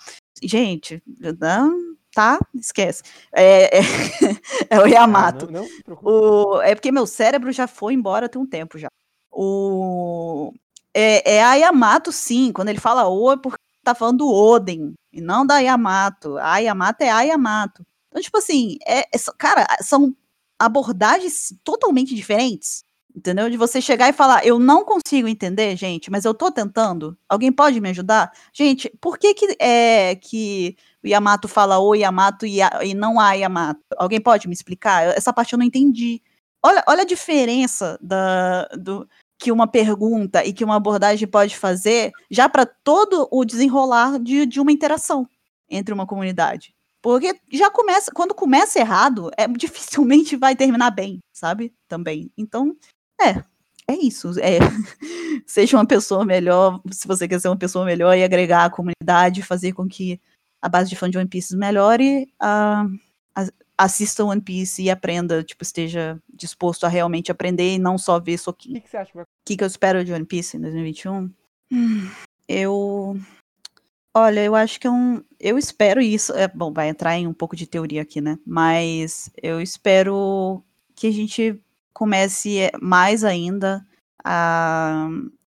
[0.42, 1.02] gente,
[1.40, 2.40] não, tá?
[2.56, 3.04] Esquece.
[3.32, 3.82] É, é,
[4.70, 5.48] é o Yamato.
[5.50, 5.98] Ah, não, não.
[6.02, 8.88] O, é porque meu cérebro já foi embora tem um tempo já.
[9.32, 10.52] O,
[10.94, 12.52] é, é a Yamato, sim.
[12.52, 16.38] Quando ele fala O, é porque tá falando do Oden, e não da Yamato.
[16.38, 17.86] A Yamato é a Yamato.
[18.10, 20.16] Então, tipo assim, é, é cara, são
[20.60, 22.84] abordagens totalmente diferentes.
[23.16, 23.50] Entendeu?
[23.50, 27.18] De você chegar e falar, eu não consigo entender, gente, mas eu tô tentando.
[27.28, 28.32] Alguém pode me ajudar?
[28.54, 33.20] Gente, por que que, é, que o Yamato fala o Yamato e, a- e não
[33.20, 33.82] a Yamato?
[33.98, 35.18] Alguém pode me explicar?
[35.18, 36.22] Essa parte eu não entendi.
[36.64, 42.12] Olha, olha a diferença da, do, que uma pergunta e que uma abordagem pode fazer
[42.30, 45.28] já para todo o desenrolar de, de uma interação
[45.70, 46.76] entre uma comunidade.
[47.02, 51.74] Porque já começa, quando começa errado, é, dificilmente vai terminar bem, sabe?
[51.88, 52.32] Também.
[52.38, 52.76] Então,
[53.22, 53.44] é,
[53.88, 54.32] é isso.
[54.40, 54.58] É,
[55.46, 59.42] seja uma pessoa melhor, se você quer ser uma pessoa melhor e agregar a comunidade,
[59.44, 60.20] fazer com que
[60.62, 62.88] a base de fã de One Piece melhore, a-
[63.78, 68.34] assista One Piece e aprenda, tipo, esteja disposto a realmente aprender e não só ver
[68.34, 68.76] O soquinho.
[68.76, 71.32] que, que você acha O que, que eu espero de One Piece em 2021?
[71.72, 72.10] Hum,
[72.48, 73.20] eu.
[74.20, 75.24] Olha, eu acho que é um.
[75.40, 76.34] Eu espero isso.
[76.34, 78.40] É, bom, vai entrar em um pouco de teoria aqui, né?
[78.46, 80.64] Mas eu espero
[80.96, 81.62] que a gente
[81.94, 83.86] comece eh, mais ainda
[84.24, 85.08] a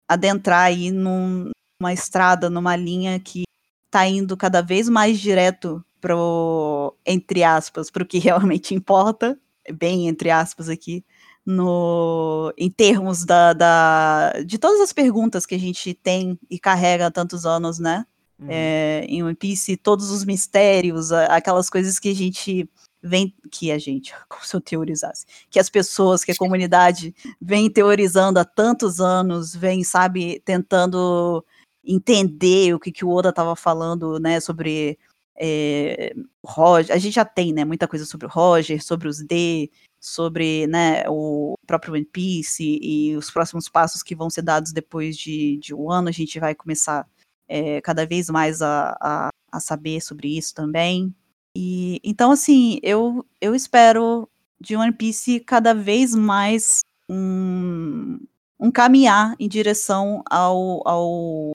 [0.08, 3.44] adentrar aí num- numa estrada, numa linha que
[3.92, 9.40] tá indo cada vez mais direto pro, entre aspas, pro que realmente importa,
[9.74, 11.06] bem entre aspas aqui,
[11.46, 17.06] no, em termos da, da, de todas as perguntas que a gente tem e carrega
[17.08, 18.04] há tantos anos, né?
[18.40, 18.48] Uhum.
[18.50, 22.70] é, em One Piece, todos os mistérios, aquelas coisas que a gente
[23.02, 27.70] vem, que a gente, como se eu teorizasse, que as pessoas, que a comunidade vem
[27.70, 31.44] teorizando há tantos anos, vem, sabe, tentando
[31.84, 35.00] entender o que, que o Oda estava falando, né, sobre
[35.40, 36.14] é,
[36.44, 40.68] Roger, a gente já tem, né, muita coisa sobre o Roger, sobre os D, sobre,
[40.68, 45.58] né, o próprio One Piece e, os próximos passos que vão ser dados depois de,
[45.58, 47.08] de um ano, a gente vai começar
[47.48, 51.14] é, cada vez mais a, a, a saber sobre isso também.
[51.56, 54.30] E então, assim, eu, eu espero
[54.60, 58.20] de One Piece cada vez mais um,
[58.60, 61.52] um caminhar em direção ao, ao,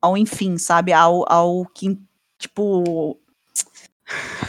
[0.00, 0.92] ao enfim, sabe?
[0.92, 1.98] Ao, ao que,
[2.38, 3.18] tipo.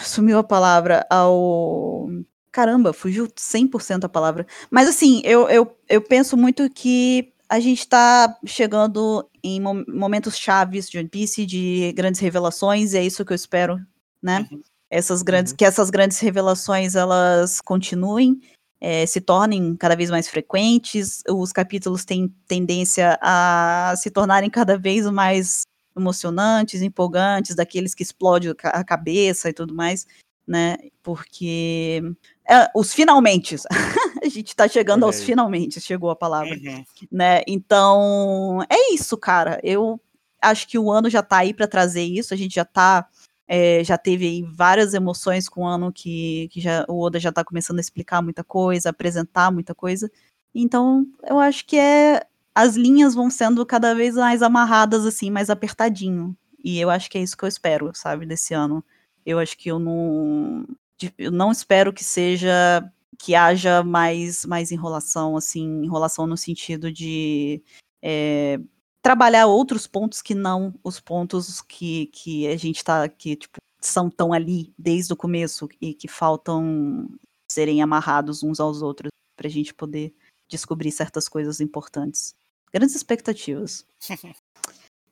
[0.02, 2.10] Sumiu a palavra, ao.
[2.52, 4.48] Caramba, fugiu 100% a palavra.
[4.70, 10.38] Mas, assim, eu, eu, eu penso muito que a gente tá chegando em mo- momentos
[10.38, 13.80] chaves de One Piece, de grandes revelações, e é isso que eu espero,
[14.22, 14.48] né?
[14.52, 14.62] Uhum.
[14.90, 15.58] Essas grandes, Uhum.
[15.58, 18.40] que essas grandes revelações elas continuem,
[18.82, 24.78] eh, se tornem cada vez mais frequentes, os capítulos têm tendência a se tornarem cada
[24.78, 25.62] vez mais
[25.98, 30.06] emocionantes, empolgantes, daqueles que explodem a cabeça e tudo mais,
[30.48, 30.78] né?
[31.02, 32.02] Porque
[32.48, 33.56] é, os finalmente,
[34.28, 36.84] a gente tá chegando aos finalmente, chegou a palavra Uhum.
[37.12, 37.42] né?
[37.48, 39.60] Então, é isso, cara.
[39.64, 40.00] Eu
[40.42, 42.34] acho que o ano já tá aí pra trazer isso.
[42.34, 43.08] A gente já tá.
[43.48, 47.32] é, já teve aí várias emoções com o ano que, que já, o Oda já
[47.32, 50.10] tá começando a explicar muita coisa, apresentar muita coisa.
[50.54, 52.22] Então, eu acho que é.
[52.56, 56.36] As linhas vão sendo cada vez mais amarradas, assim, mais apertadinho.
[56.64, 58.84] E eu acho que é isso que eu espero, sabe, desse ano.
[59.26, 60.66] Eu acho que eu não.
[61.18, 62.90] Eu não espero que seja
[63.20, 67.62] que haja mais, mais enrolação, assim, enrolação no sentido de
[68.02, 68.60] é,
[69.02, 74.10] trabalhar outros pontos que não os pontos que, que a gente tá, que tipo, são
[74.10, 77.08] tão ali desde o começo e que faltam
[77.50, 80.14] serem amarrados uns aos outros pra gente poder
[80.50, 82.36] descobrir certas coisas importantes.
[82.74, 83.86] Grandes expectativas.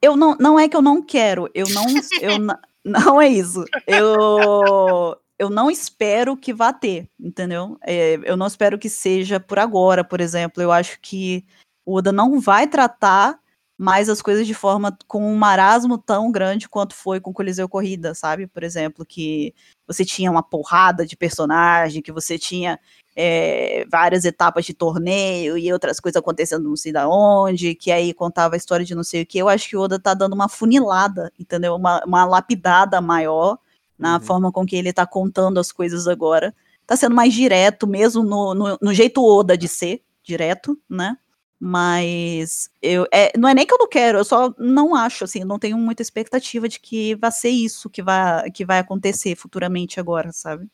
[0.02, 1.86] Eu não, não é que eu não quero, eu não,
[2.20, 2.38] eu
[2.84, 3.64] não é isso.
[3.88, 7.78] Eu, eu não espero que vá ter, entendeu?
[7.84, 10.62] É, eu não espero que seja por agora, por exemplo.
[10.62, 11.46] Eu acho que
[11.86, 13.40] o Oda não vai tratar
[13.78, 18.14] mais as coisas de forma com um marasmo tão grande quanto foi com Coliseu Corrida,
[18.14, 18.48] sabe?
[18.48, 19.54] Por exemplo, que
[19.88, 22.80] você tinha uma porrada de personagem, que você tinha
[23.16, 28.14] é, várias etapas de torneio e outras coisas acontecendo não sei da onde, que aí
[28.14, 29.40] contava a história de não sei o que.
[29.40, 31.76] Eu acho que o Oda tá dando uma funilada, entendeu?
[31.76, 33.58] Uma, uma lapidada maior
[34.04, 34.22] na Uhum.
[34.22, 36.54] forma com que ele tá contando as coisas agora.
[36.86, 41.18] Tá sendo mais direto, mesmo no, no, no jeito Oda de ser, direto, né?
[41.60, 45.46] Mas eu, é, não é nem que eu não quero, eu só não acho, assim,
[45.46, 49.98] não tenho muita expectativa de que vai ser isso que vai, que vai acontecer futuramente
[49.98, 50.68] agora, sabe?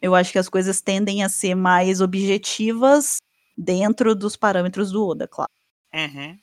[0.00, 3.18] Eu acho que as coisas tendem a ser mais objetivas
[3.56, 5.50] dentro dos parâmetros do Oda, claro.
[5.94, 6.38] Uhum.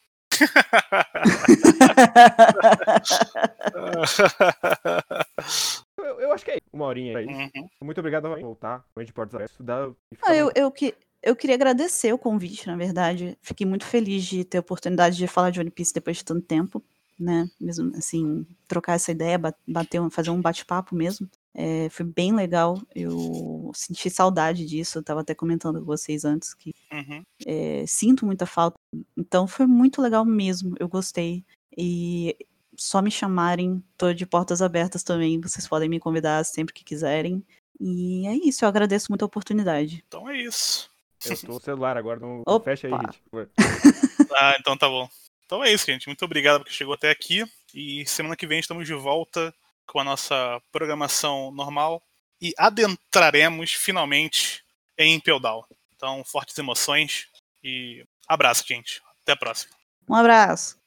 [5.98, 6.62] Eu, eu acho que é isso.
[6.74, 7.26] Uma horinha aí.
[7.26, 7.68] Uhum.
[7.82, 8.84] Muito obrigado por voltar.
[9.06, 9.52] De portas abertas.
[9.54, 13.38] Estudar e ficar Ah, eu, eu, que, eu queria agradecer o convite, na verdade.
[13.42, 16.42] Fiquei muito feliz de ter a oportunidade de falar de One Piece depois de tanto
[16.46, 16.84] tempo,
[17.20, 17.48] né?
[17.60, 21.30] Mesmo assim, trocar essa ideia, ba- bater, um- fazer um bate-papo mesmo.
[21.54, 22.82] É, foi bem legal.
[22.96, 24.98] Eu senti saudade disso.
[25.00, 27.24] Eu tava até comentando com vocês antes que Uhum.
[27.46, 28.78] é, sinto muita falta.
[29.18, 30.76] Então foi muito legal mesmo.
[30.80, 31.44] Eu gostei.
[31.78, 32.36] E
[32.76, 35.40] só me chamarem, tô de portas abertas também.
[35.42, 37.44] Vocês podem me convidar sempre que quiserem.
[37.80, 40.04] E é isso, eu agradeço muito a oportunidade.
[40.08, 40.90] Então é isso.
[41.26, 42.20] Eu tô no celular agora.
[42.20, 42.42] Não...
[42.48, 42.66] Opa.
[42.76, 42.94] Fecha aí,
[43.30, 43.50] favor.
[44.34, 45.10] Ah, então tá bom.
[45.46, 46.08] Então é isso, gente.
[46.08, 47.44] Muito obrigado porque chegou até aqui.
[47.74, 49.54] E semana que vem estamos de volta
[49.92, 52.02] com a nossa programação normal.
[52.42, 54.64] E adentraremos finalmente
[54.98, 55.64] em Down.
[55.96, 57.28] Então, fortes emoções.
[57.64, 59.02] E abraço, gente.
[59.22, 59.76] Até a próxima.
[60.10, 60.80] Um abraço!